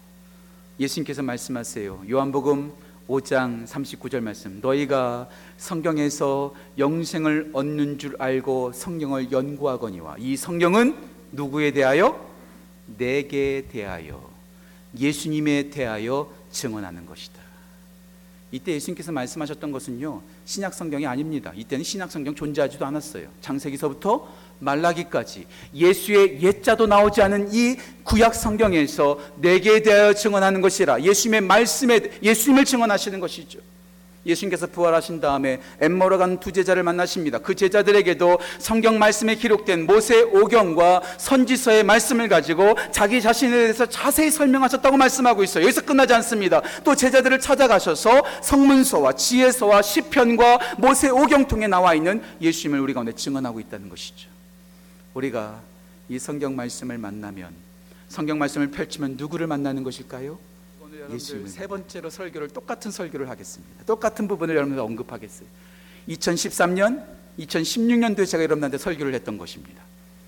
예수님께서 0.81 1.23
말씀하세요. 1.23 2.07
요한복음 2.11 2.73
5장 3.07 3.65
39절 3.69 4.21
말씀. 4.21 4.61
너희가 4.61 5.29
성경에서 5.59 6.57
영생을 6.79 7.51
얻는 7.53 7.99
줄 7.99 8.17
알고 8.21 8.73
성경을 8.73 9.31
연구하거니와 9.31 10.17
이 10.19 10.37
성경은 10.37 10.97
누구에 11.31 11.71
대하여 11.71 12.29
내게 12.99 13.69
대하여 13.71 14.29
예수님에 14.99 15.71
대하여 15.71 16.35
증언하는 16.51 17.07
것이다. 17.07 17.52
이때 18.53 18.73
예수님께서 18.73 19.11
말씀하셨던 19.13 19.73
것은요 19.73 20.23
신약 20.45 20.75
성경이 20.75 21.07
아닙니다. 21.07 21.53
이때는 21.57 21.83
신약 21.83 22.13
성경 22.13 22.35
존재하지도 22.35 22.85
않았어요. 22.85 23.29
창세기서부터 23.41 24.29
말라기까지 24.59 25.47
예수의 25.75 26.43
옛자도 26.43 26.87
나오지 26.87 27.23
않은 27.23 27.53
이 27.53 27.77
구약 28.05 28.35
성경에서 28.35 29.19
내게 29.37 29.83
대하여 29.83 30.13
증언하는 30.13 30.61
것이라 30.61 31.03
예수님의 31.03 31.41
말씀에 31.41 32.01
예수님을 32.23 32.67
증언하시는 32.67 33.19
것이죠. 33.19 33.59
예수님께서 34.25 34.67
부활하신 34.69 35.21
다음에 35.21 35.61
엠머러 35.81 36.19
간두 36.19 36.53
제자를 36.53 36.83
만나십니다. 36.83 37.39
그 37.39 37.55
제자들에게도 37.55 38.39
성경 38.59 38.99
말씀에 38.99 39.35
기록된 39.35 39.87
모세 39.87 40.23
오경과 40.23 41.03
선지서의 41.19 41.85
말씀을 41.85 42.29
가지고 42.29 42.77
자기 42.91 43.21
자신에 43.21 43.51
대해서 43.51 43.87
자세히 43.87 44.31
설명하셨다고 44.31 44.97
말씀하고 44.97 45.43
있어요. 45.43 45.65
여기서 45.65 45.83
끝나지 45.83 46.15
않습니다. 46.15 46.63
또 46.85 46.95
제자들을 46.95 47.41
찾아가셔서 47.41 48.23
성문서와 48.43 49.15
지혜서와 49.15 49.83
시편과 49.83 50.77
모세 50.79 51.09
오경 51.09 51.49
통에 51.49 51.67
나와 51.67 51.95
있는 51.95 52.23
예수님을 52.41 52.81
우리 52.81 52.95
가운데 52.95 53.13
증언하고 53.13 53.61
있다는 53.61 53.89
것이죠. 53.89 54.29
우리가 55.15 55.61
이 56.09 56.19
성경 56.19 56.55
말씀을 56.57 56.99
만나면 56.99 57.51
성경 58.09 58.39
말씀을 58.39 58.71
펼치면 58.71 59.15
누구를 59.17 59.47
만나는 59.47 59.83
것일까요? 59.83 60.39
예수님을 61.11 61.49
세 61.49 61.67
번째로 61.67 62.11
설교를 62.11 62.49
똑같은 62.49 62.91
설교를 62.91 63.29
하겠습니다. 63.29 63.85
똑같은 63.85 64.29
부분을 64.29 64.55
여러분들 64.55 64.83
언급하겠어요. 64.83 65.49
2013년, 66.09 67.05
2016년도에 67.39 68.27
제가 68.27 68.43
여러분한테 68.43 68.79
설교를 68.79 69.15
했던 69.15 69.39
것입니다. 69.39 69.83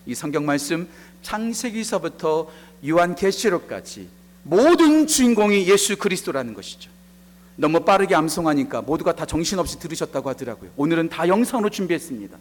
이 0.07 0.15
성경 0.15 0.45
말씀 0.45 0.89
창세기서부터 1.23 2.51
요한 2.89 3.15
계시록까지 3.15 4.09
모든 4.43 5.07
주인공이 5.07 5.69
예수 5.69 5.97
그리스도라는 5.97 6.55
것이죠. 6.55 6.91
너무 7.57 7.81
빠르게 7.81 8.15
암송하니까 8.15 8.83
모두가 8.83 9.15
다 9.15 9.25
정신없이 9.25 9.79
들으셨다고 9.79 10.29
하더라고요. 10.29 10.71
오늘은 10.77 11.09
다 11.09 11.27
영상으로 11.29 11.71
준비했습니다. 11.71 12.37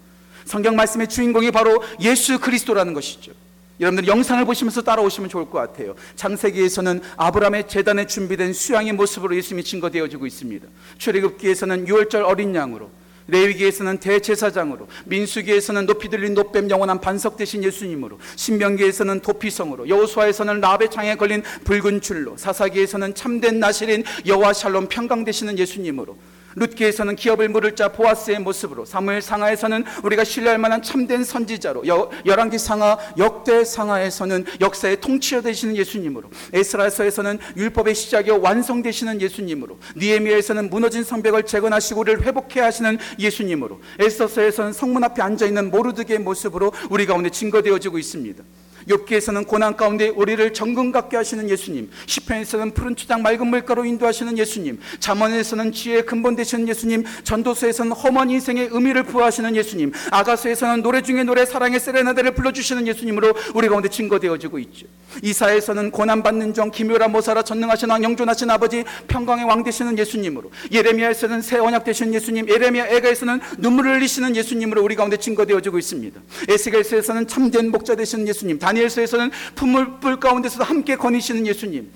성경 0.45 0.75
말씀의 0.75 1.07
주인공이 1.07 1.51
바로 1.51 1.81
예수 2.01 2.39
그리스도라는 2.39 2.93
것이죠. 2.93 3.31
여러분들 3.79 4.07
영상을 4.07 4.43
보시면서 4.45 4.81
따라오시면 4.81 5.29
좋을 5.29 5.49
것 5.49 5.59
같아요. 5.59 5.95
창세기에서는 6.15 7.01
아브라함의 7.17 7.67
재단에 7.67 8.05
준비된 8.05 8.53
수양의 8.53 8.93
모습으로 8.93 9.35
예수님이 9.35 9.63
증거되어지고 9.63 10.27
있습니다. 10.27 10.67
출애굽기에서는 10.99 11.87
유월절 11.87 12.23
어린 12.23 12.53
양으로 12.53 12.89
레위기에서는 13.27 13.99
대제사장으로 13.99 14.87
민수기에서는 15.05 15.85
높이 15.85 16.09
들린 16.09 16.33
높뱀 16.33 16.69
영원한 16.69 16.99
반석 16.99 17.37
되신 17.37 17.63
예수님으로 17.63 18.19
신명기에서는 18.35 19.21
도피성으로 19.21 19.87
여호수아에서는 19.87 20.59
라베 20.59 20.89
창에 20.89 21.15
걸린 21.15 21.41
붉은 21.63 22.01
줄로 22.01 22.35
사사기에서는 22.37 23.15
참된 23.15 23.59
나실인 23.59 24.03
여호와 24.25 24.53
샬롬 24.53 24.87
평강 24.89 25.23
되시는 25.23 25.57
예수님으로 25.57 26.17
룻기에서는 26.55 27.15
기업을 27.15 27.49
물을 27.49 27.75
자 27.75 27.89
보아스의 27.89 28.39
모습으로 28.39 28.85
사무엘 28.85 29.21
상하에서는 29.21 29.85
우리가 30.03 30.23
신뢰할 30.23 30.57
만한 30.57 30.81
참된 30.81 31.23
선지자로 31.23 31.87
여, 31.87 32.09
열왕기 32.25 32.57
상하 32.57 32.97
역대 33.17 33.63
상하에서는 33.63 34.45
역사의 34.61 35.01
통치자 35.01 35.41
되시는 35.41 35.75
예수님으로 35.75 36.29
에스라서에서는 36.53 37.39
율법의 37.57 37.95
시작이요 37.95 38.41
완성되시는 38.41 39.21
예수님으로 39.21 39.77
니에미아에서는 39.97 40.69
무너진 40.69 41.03
성벽을 41.03 41.43
재건하시고 41.43 42.01
우리를 42.01 42.21
회복해 42.23 42.59
하시는 42.59 42.97
예수님으로 43.19 43.79
에스더서에서는 43.99 44.73
성문 44.73 45.03
앞에 45.03 45.21
앉아 45.21 45.45
있는 45.45 45.71
모르드게의 45.71 46.19
모습으로 46.19 46.71
우리 46.89 47.05
가운데 47.05 47.29
증거되어지고 47.29 47.97
있습니다. 47.97 48.43
욥기에서는 48.87 49.47
고난 49.47 49.75
가운데 49.75 50.09
우리를 50.09 50.53
정금 50.53 50.91
갖게 50.91 51.17
하시는 51.17 51.49
예수님, 51.49 51.89
시편에서는 52.05 52.71
푸른 52.71 52.95
추장 52.95 53.21
맑은 53.21 53.47
물가로 53.47 53.85
인도하시는 53.85 54.37
예수님, 54.37 54.79
잠언에서는 54.99 55.71
지혜의 55.71 56.05
근본 56.05 56.35
되시는 56.35 56.67
예수님, 56.67 57.03
전도서에서는 57.23 57.91
험한 57.91 58.29
인생의 58.29 58.69
의미를 58.71 59.03
부여하시는 59.03 59.55
예수님, 59.55 59.91
아가서에서는 60.11 60.81
노래 60.83 61.01
중에 61.01 61.23
노래 61.23 61.45
사랑의 61.45 61.79
세레나데를 61.79 62.33
불러주시는 62.33 62.87
예수님으로 62.87 63.33
우리 63.53 63.67
가운데 63.67 63.89
증거되어지고 63.89 64.59
있죠. 64.59 64.87
이사에서는 65.21 65.91
고난 65.91 66.23
받는 66.23 66.53
종, 66.53 66.71
기묘라 66.71 67.07
모사라 67.07 67.43
전능하신 67.43 67.89
왕, 67.89 68.03
영존하신 68.03 68.49
아버지, 68.49 68.83
평강의 69.07 69.45
왕 69.45 69.63
되시는 69.63 69.97
예수님으로, 69.97 70.51
예레미야에서는 70.71 71.41
새 71.41 71.57
언약 71.57 71.83
되시는 71.83 72.13
예수님, 72.13 72.49
예레미야 72.49 72.87
애가에서는 72.87 73.39
눈물을 73.59 73.95
흘리시는 73.95 74.35
예수님으로 74.35 74.83
우리 74.83 74.95
가운데 74.95 75.17
증거되어지고 75.17 75.77
있습니다. 75.77 76.21
에스겔서에서는 76.49 77.27
참된 77.27 77.71
목자 77.71 77.95
되시는 77.95 78.27
예수님, 78.27 78.59
다니엘서에서는 78.73 79.31
풀물 79.55 80.19
가운데서도 80.19 80.63
함께 80.63 80.95
거니시는 80.95 81.45
예수님. 81.47 81.91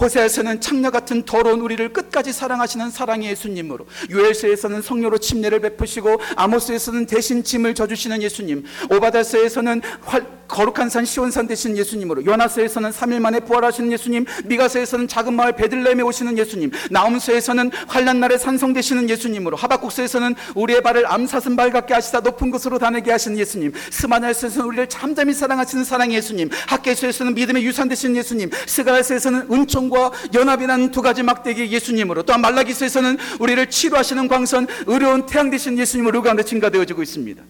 호세에서는 0.00 0.60
창녀 0.60 0.90
같은 0.90 1.22
더러운 1.22 1.60
우리를 1.60 1.92
끝까지 1.92 2.32
사랑하시는 2.32 2.90
사랑의 2.90 3.30
예수님으로 3.30 3.86
유엘서에서는 4.10 4.82
성녀로 4.82 5.18
침례를 5.18 5.60
베푸시고 5.60 6.20
아모스에서는 6.36 7.06
대신 7.06 7.44
짐을 7.44 7.74
져주시는 7.74 8.22
예수님 8.22 8.64
오바다서에서는 8.90 9.82
활, 10.02 10.26
거룩한 10.48 10.88
산 10.88 11.04
시온산 11.04 11.46
되신 11.46 11.76
예수님으로 11.76 12.24
요나서에서는 12.24 12.90
3일 12.90 13.20
만에 13.20 13.40
부활하시는 13.40 13.90
예수님 13.92 14.24
미가서에서는 14.44 15.08
작은 15.08 15.34
마을 15.34 15.52
베들레헴에 15.52 16.02
오시는 16.02 16.38
예수님 16.38 16.70
나움서에서는 16.90 17.70
환란 17.88 18.20
날에 18.20 18.38
산성 18.38 18.72
되시는 18.72 19.08
예수님으로 19.10 19.56
하박국서에서는 19.56 20.34
우리의 20.54 20.82
발을 20.82 21.10
암사슴 21.10 21.56
발 21.56 21.70
같게 21.70 21.94
하시다 21.94 22.20
높은 22.20 22.50
곳으로 22.50 22.78
다니게 22.78 23.10
하시는 23.10 23.38
예수님 23.38 23.72
스마냐에서는 23.90 24.66
우리를 24.66 24.88
잠잠히 24.88 25.32
사랑하시는 25.32 25.84
사랑의 25.84 26.16
예수님 26.16 26.50
학계서에서는 26.68 27.34
믿음의 27.34 27.64
유산 27.64 27.88
되시는 27.88 28.16
예수님 28.16 28.50
스가랴서에서는 28.66 29.48
은총 29.50 29.83
과 29.90 30.10
연합이라는 30.32 30.90
두 30.92 31.02
가지 31.02 31.22
막대기 31.22 31.70
예수님으로 31.70 32.22
또한 32.22 32.40
말라기서에서는 32.40 33.18
우리를 33.38 33.68
치료하시는 33.68 34.28
광선 34.28 34.66
의로운 34.86 35.26
태양 35.26 35.50
되신 35.50 35.78
예수님으로 35.78 36.22
가운데 36.22 36.42
증가되어지고 36.42 37.02
있습니다 37.02 37.42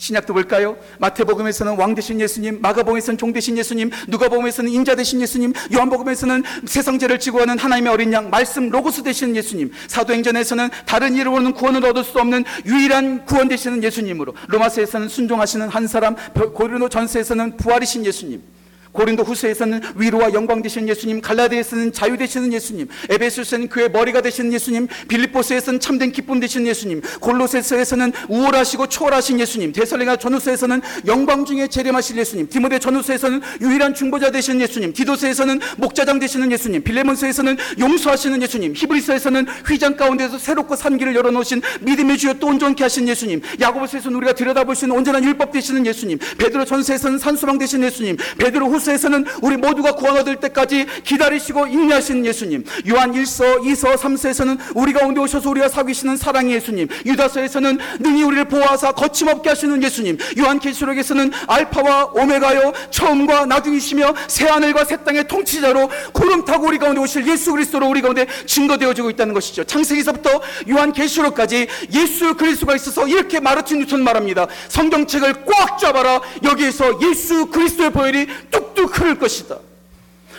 신약도 0.00 0.32
볼까요? 0.32 0.78
마태복음에서는 0.98 1.76
왕 1.76 1.94
되신 1.94 2.22
예수님, 2.22 2.62
마가복음에서는 2.62 3.18
종 3.18 3.34
되신 3.34 3.58
예수님, 3.58 3.90
누가복음에서는 4.08 4.72
인자 4.72 4.94
되신 4.94 5.20
예수님, 5.20 5.52
요한복음에서는 5.74 6.42
세상죄를 6.64 7.20
지고 7.20 7.40
하는 7.40 7.58
하나님의 7.58 7.92
어린 7.92 8.12
양, 8.14 8.30
말씀 8.30 8.70
로고스 8.70 9.02
되시는 9.02 9.36
예수님, 9.36 9.70
사도행전에서는 9.88 10.70
다른 10.86 11.16
이름으로는 11.16 11.52
구원을 11.52 11.84
얻을 11.84 12.02
수 12.02 12.18
없는 12.18 12.44
유일한 12.64 13.26
구원 13.26 13.48
되시는 13.48 13.82
예수님으로, 13.82 14.34
로마서에서는 14.48 15.08
순종하시는 15.08 15.68
한 15.68 15.86
사람, 15.86 16.16
고린도 16.54 16.88
전서에서는 16.88 17.58
부활이신 17.58 18.06
예수님. 18.06 18.42
고린도 18.92 19.22
후서에서는 19.22 19.80
위로와 19.96 20.32
영광 20.32 20.62
되시는 20.62 20.88
예수님, 20.88 21.20
갈라디아에서는 21.20 21.92
자유 21.92 22.16
되시는 22.16 22.52
예수님, 22.52 22.88
에베소서는 23.08 23.68
교회 23.68 23.88
머리가 23.88 24.20
되시는 24.20 24.52
예수님, 24.52 24.88
빌립보서에서는 25.08 25.80
참된 25.80 26.12
기쁨 26.12 26.40
되시는 26.40 26.66
예수님, 26.66 27.00
골로새서에서는 27.20 28.12
우월하시고 28.28 28.88
초월하신 28.88 29.38
예수님, 29.40 29.72
데살링가 29.72 30.16
전후서에서는 30.16 30.80
영광 31.06 31.44
중에 31.44 31.68
재림하실 31.68 32.16
예수님, 32.18 32.48
디모데 32.48 32.78
전후서에서는 32.78 33.40
유일한 33.60 33.94
중보자 33.94 34.30
되시는 34.30 34.60
예수님, 34.60 34.92
디도서에서는 34.92 35.60
목자장 35.78 36.18
되시는 36.18 36.50
예수님, 36.50 36.82
빌레몬서에서는 36.82 37.56
용서하시는 37.78 38.42
예수님, 38.42 38.74
히브리서에서는 38.76 39.46
휘장 39.68 39.96
가운데서 39.96 40.38
새롭고 40.38 40.74
산 40.74 40.98
길을 40.98 41.14
열어놓으신 41.14 41.62
믿음의 41.82 42.18
주여 42.18 42.34
또 42.34 42.48
온전케 42.48 42.82
하신 42.82 43.06
예수님, 43.08 43.40
야고보서에서는 43.60 44.16
우리가 44.16 44.32
들여다볼 44.32 44.74
수 44.74 44.86
있는 44.86 44.96
온전한 44.96 45.22
율법 45.24 45.52
되시는 45.52 45.86
예수님, 45.86 46.18
베드로 46.38 46.64
전서에서는 46.64 47.18
산수방 47.18 47.58
되시는 47.58 47.86
예수님, 47.86 48.16
베드로 48.38 48.68
후 48.68 48.79
호수에서는 48.80 49.26
우리 49.42 49.56
모두가 49.56 49.92
구원 49.92 50.16
얻을 50.16 50.36
때까지 50.36 50.86
기다리시고 51.04 51.66
인내하시는 51.66 52.24
예수님. 52.24 52.64
요한 52.90 53.12
1서, 53.12 53.60
2서, 53.60 53.96
3서에서는 53.96 54.58
우리 54.74 54.92
가운데 54.92 55.20
오셔서 55.20 55.50
우리와 55.50 55.68
사귀시는 55.68 56.16
사랑의 56.16 56.54
예수님. 56.54 56.88
유다서에서는 57.06 57.78
능히 58.00 58.22
우리를 58.22 58.46
보호하사 58.46 58.92
거침없게 58.92 59.50
하시는 59.50 59.82
예수님. 59.82 60.18
요한 60.38 60.58
계시록에서는 60.58 61.30
알파와 61.46 62.10
오메가요 62.14 62.72
처음과 62.90 63.46
나중이시며 63.46 64.14
새 64.28 64.46
하늘과 64.46 64.84
새 64.84 64.96
땅의 65.04 65.28
통치자로 65.28 65.90
구름 66.12 66.44
타고 66.44 66.66
우리 66.66 66.78
가운데 66.78 67.00
오실 67.00 67.26
예수 67.26 67.52
그리스도로 67.52 67.88
우리 67.88 68.00
가운데 68.00 68.26
증거되어지고 68.46 69.10
있다는 69.10 69.34
것이죠. 69.34 69.64
창세기서부터 69.64 70.40
요한 70.70 70.92
계시록까지 70.92 71.68
예수 71.92 72.34
그리스도가 72.34 72.74
있어서 72.76 73.06
이렇게 73.06 73.40
마르틴 73.40 73.80
뉴턴 73.80 74.02
말합니다. 74.02 74.46
성경책을 74.68 75.44
꽉 75.44 75.78
잡아라. 75.78 76.20
여기에서 76.42 77.00
예수 77.02 77.46
그리스도의 77.46 77.90
보혈이 77.90 78.26
뚝 78.50 78.69
뚝뚝 78.74 78.98
흐를 78.98 79.18
것이다. 79.18 79.58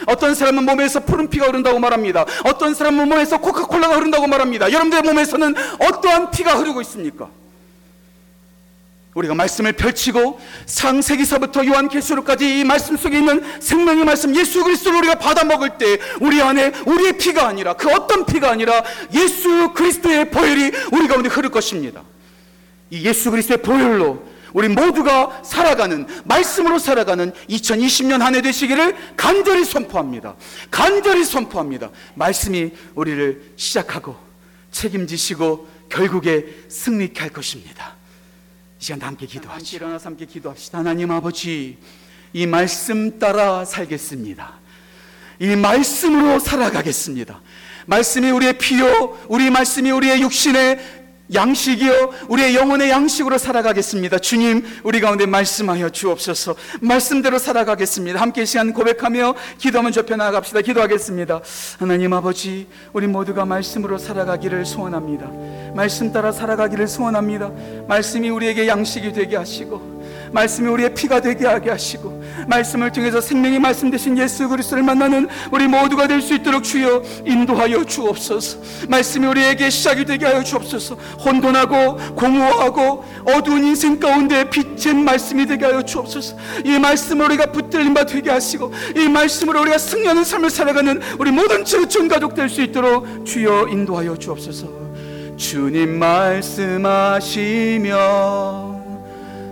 어떤 0.07 0.33
사람은 0.33 0.65
몸에서 0.65 0.99
푸른 1.01 1.29
피가 1.29 1.47
흐른다고 1.47 1.79
말합니다. 1.79 2.25
어떤 2.45 2.73
사람은 2.73 3.07
몸에서 3.07 3.37
코카콜라가 3.39 3.95
흐른다고 3.95 4.27
말합니다. 4.27 4.71
여러분들의 4.71 5.03
몸에서는 5.03 5.55
어떠한 5.79 6.31
피가 6.31 6.55
흐르고 6.55 6.81
있습니까? 6.81 7.29
우리가 9.13 9.35
말씀을 9.35 9.73
펼치고 9.73 10.39
상세기서부터 10.65 11.65
요한계시록까지 11.65 12.59
이 12.59 12.63
말씀 12.63 12.95
속에 12.95 13.17
있는 13.17 13.43
생명의 13.59 14.05
말씀 14.05 14.33
예수 14.35 14.63
그리스도를 14.63 14.99
우리가 14.99 15.15
받아 15.15 15.43
먹을 15.43 15.77
때 15.77 15.99
우리 16.21 16.41
안에 16.41 16.71
우리의 16.85 17.17
피가 17.17 17.45
아니라 17.45 17.73
그 17.73 17.91
어떤 17.91 18.25
피가 18.25 18.49
아니라 18.49 18.81
예수 19.13 19.73
그리스도의 19.73 20.31
보혈이 20.31 20.71
우리 20.93 21.07
가운데 21.07 21.27
흐를 21.27 21.49
것입니다. 21.49 22.01
이 22.89 23.05
예수 23.05 23.31
그리스도의 23.31 23.61
보혈로 23.61 24.30
우리 24.53 24.67
모두가 24.67 25.41
살아가는 25.43 26.05
말씀으로 26.25 26.79
살아가는 26.79 27.31
2020년 27.49 28.19
한 28.19 28.35
해 28.35 28.41
되시기를 28.41 28.95
간절히 29.15 29.65
선포합니다. 29.65 30.35
간절히 30.69 31.23
선포합니다. 31.23 31.89
말씀이 32.15 32.71
우리를 32.95 33.53
시작하고 33.55 34.15
책임지시고 34.71 35.67
결국에 35.89 36.45
승리케 36.69 37.19
할 37.19 37.29
것입니다. 37.29 37.95
이 38.79 38.83
시간 38.85 39.01
함께 39.01 39.25
기도하시죠. 39.25 39.75
일어나서 39.75 40.09
함께 40.09 40.25
기도합시다. 40.25 40.79
하나님 40.79 41.11
아버지, 41.11 41.77
이 42.33 42.47
말씀 42.47 43.19
따라 43.19 43.65
살겠습니다. 43.65 44.53
이 45.39 45.55
말씀으로 45.55 46.39
살아가겠습니다. 46.39 47.41
말씀이 47.87 48.29
우리의 48.31 48.57
피요, 48.57 49.17
우리 49.27 49.49
말씀이 49.49 49.91
우리의 49.91 50.21
육신의 50.21 51.00
양식이요 51.33 52.11
우리의 52.27 52.55
영혼의 52.55 52.89
양식으로 52.89 53.37
살아가겠습니다. 53.37 54.19
주님 54.19 54.65
우리 54.83 54.99
가운데 54.99 55.25
말씀하여 55.25 55.89
주옵소서. 55.89 56.55
말씀대로 56.81 57.39
살아가겠습니다. 57.39 58.19
함께 58.19 58.45
시간 58.45 58.73
고백하며 58.73 59.35
기도하면 59.57 59.91
좁혀 59.91 60.15
나갑시다. 60.15 60.61
기도하겠습니다. 60.61 61.41
하나님 61.79 62.13
아버지 62.13 62.67
우리 62.93 63.07
모두가 63.07 63.45
말씀으로 63.45 63.97
살아가기를 63.97 64.65
소원합니다. 64.65 65.29
말씀 65.75 66.11
따라 66.11 66.31
살아가기를 66.31 66.87
소원합니다. 66.87 67.51
말씀이 67.87 68.29
우리에게 68.29 68.67
양식이 68.67 69.13
되게 69.13 69.37
하시고 69.37 69.90
말씀이 70.31 70.67
우리의 70.69 70.93
피가 70.93 71.19
되게 71.21 71.45
하게 71.45 71.69
하시고 71.71 72.21
말씀을 72.47 72.91
통해서 72.91 73.19
생명의 73.21 73.59
말씀 73.59 73.89
되신 73.91 74.17
예수 74.17 74.47
그리스도를 74.49 74.83
만나는 74.83 75.27
우리 75.51 75.67
모두가 75.67 76.07
될 76.07 76.21
수 76.21 76.33
있도록 76.35 76.63
주여 76.63 77.01
인도하여 77.25 77.83
주옵소서. 77.83 78.59
말씀이 78.87 79.25
우리에게 79.25 79.69
시작이 79.69 80.05
되게 80.05 80.25
하여 80.25 80.43
주옵소서. 80.43 80.95
혼돈하고 80.95 81.97
공허하고 82.15 83.03
어두운 83.25 83.63
인생 83.65 83.99
가운데 83.99 84.49
빛의 84.49 84.93
말씀이 84.95 85.45
되게 85.47 85.65
하여 85.65 85.81
주옵소서. 85.81 86.37
이 86.63 86.77
말씀을 86.77 87.25
우리가 87.25 87.51
붙들린 87.51 87.93
바 87.93 88.05
되게 88.05 88.29
하시고 88.29 88.71
이 88.95 89.07
말씀으로 89.09 89.61
우리가 89.61 89.77
승리하는 89.79 90.23
삶을 90.23 90.49
살아가는 90.49 91.01
우리 91.17 91.31
모든 91.31 91.65
지구촌 91.65 92.07
가족 92.07 92.35
될 92.35 92.49
수 92.49 92.61
있도록 92.61 93.25
주여 93.25 93.67
인도하여 93.69 94.17
주옵소서. 94.17 94.67
주님 95.37 95.97
말씀하시며 97.29 98.70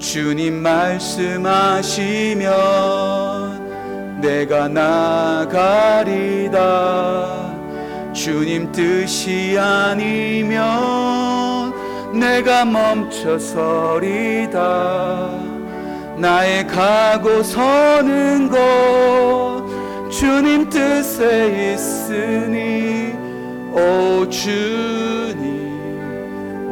주님 0.00 0.62
말씀하시면 0.62 2.50
내가 4.22 4.66
나가리다. 4.66 6.00
주님 8.14 8.72
뜻이 8.72 9.56
아니면 9.58 10.64
내가 12.18 12.64
멈춰서리다. 12.64 13.60
나의 16.16 16.66
가고 16.66 17.42
서는 17.42 18.48
곳 18.48 19.68
주님 20.10 20.68
뜻에 20.70 21.74
있으니 21.74 23.14
오 23.72 24.26
주님 24.28 25.19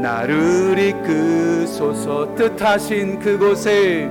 나를 0.00 0.78
이끄소서. 0.78 2.34
뜻하신 2.36 3.18
그곳에 3.18 4.08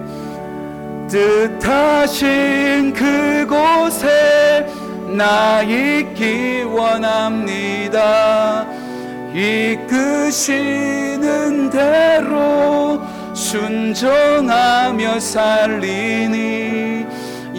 뜻하신 1.09 2.93
그곳에 2.93 4.67
나 5.15 5.61
있기 5.61 6.63
원합니다. 6.63 8.65
이끄시는 9.33 10.49
대로 11.69 12.99
순종하며 13.33 15.19
살리니 15.19 17.05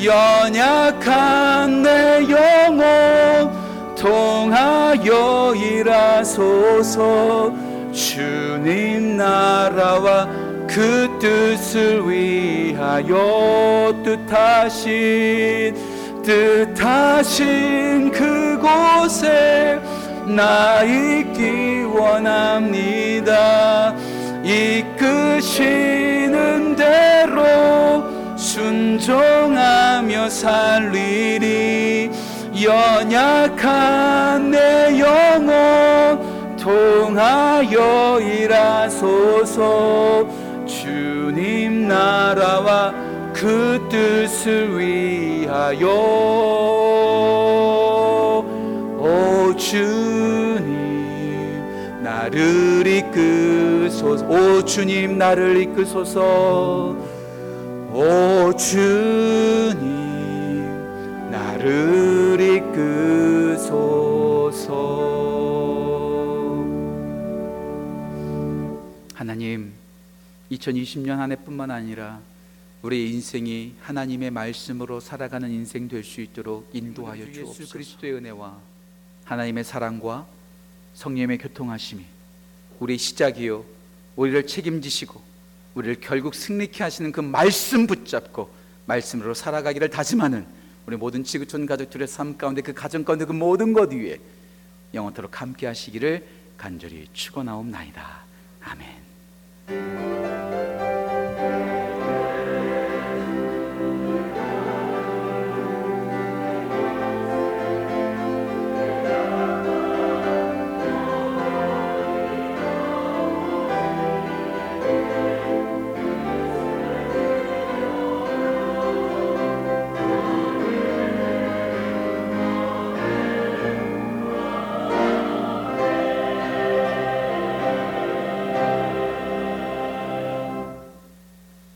연약한 0.04 1.82
내 1.82 2.26
영혼 2.28 3.50
통하여 3.96 5.54
일하소서 5.54 6.98
주님 7.98 9.16
나라와 9.16 10.28
그 10.68 11.18
뜻을 11.20 12.08
위하여 12.08 13.92
뜻하신 14.04 15.74
뜻하신 16.22 18.12
그곳에 18.12 19.80
나 20.28 20.84
있기 20.84 21.82
원합니다. 21.92 23.96
이끄시는 24.44 25.56
대로 26.76 28.04
순종하며 28.36 30.30
살리리. 30.30 32.12
연약한 32.62 34.52
내 34.52 35.00
영혼 35.00 36.27
통하여 36.68 38.20
일하소서. 38.20 39.56
주님 40.66 41.88
나라와 41.88 42.92
그 43.32 43.88
뜻을 43.90 44.78
위하여. 44.78 45.88
오 48.98 49.56
주님 49.56 50.62
나를 52.02 52.86
이끄소서. 52.86 54.26
오 54.26 54.62
주님 54.62 55.16
나를 55.16 55.56
이끄소서. 55.62 56.94
오 57.94 58.52
주님 58.54 59.97
하나님 69.48 69.72
2020년 70.50 71.16
한 71.16 71.32
해뿐만 71.32 71.70
아니라 71.70 72.20
우리 72.82 73.10
인생이 73.12 73.76
하나님의 73.80 74.30
말씀으로 74.30 75.00
살아가는 75.00 75.50
인생 75.50 75.88
될 75.88 76.04
수 76.04 76.20
있도록 76.20 76.68
인도하여 76.74 77.24
주 77.24 77.32
주옵소서. 77.32 77.62
예수 77.62 77.72
그리스도의 77.72 78.12
은혜와 78.12 78.58
하나님의 79.24 79.64
사랑과 79.64 80.26
성령의 80.92 81.38
교통하심이 81.38 82.04
우리 82.78 82.98
시작이요 82.98 83.64
우리를 84.16 84.46
책임지시고 84.46 85.18
우리를 85.74 86.00
결국 86.02 86.34
승리케 86.34 86.82
하시는 86.82 87.10
그 87.10 87.20
말씀 87.20 87.86
붙잡고 87.86 88.50
말씀으로 88.84 89.32
살아가기를 89.32 89.88
다짐하는 89.88 90.46
우리 90.84 90.96
모든 90.98 91.24
지구촌 91.24 91.64
가족들의 91.64 92.06
삶 92.06 92.36
가운데 92.36 92.60
그 92.60 92.74
가정 92.74 93.02
가운데 93.02 93.24
그 93.24 93.32
모든 93.32 93.72
것 93.72 93.90
위에 93.92 94.18
영원토록 94.92 95.40
함께 95.40 95.66
하시기를 95.66 96.26
간절히 96.58 97.06
축원하옵나이다. 97.14 98.24
아멘. 98.60 99.07
Música 99.68 100.47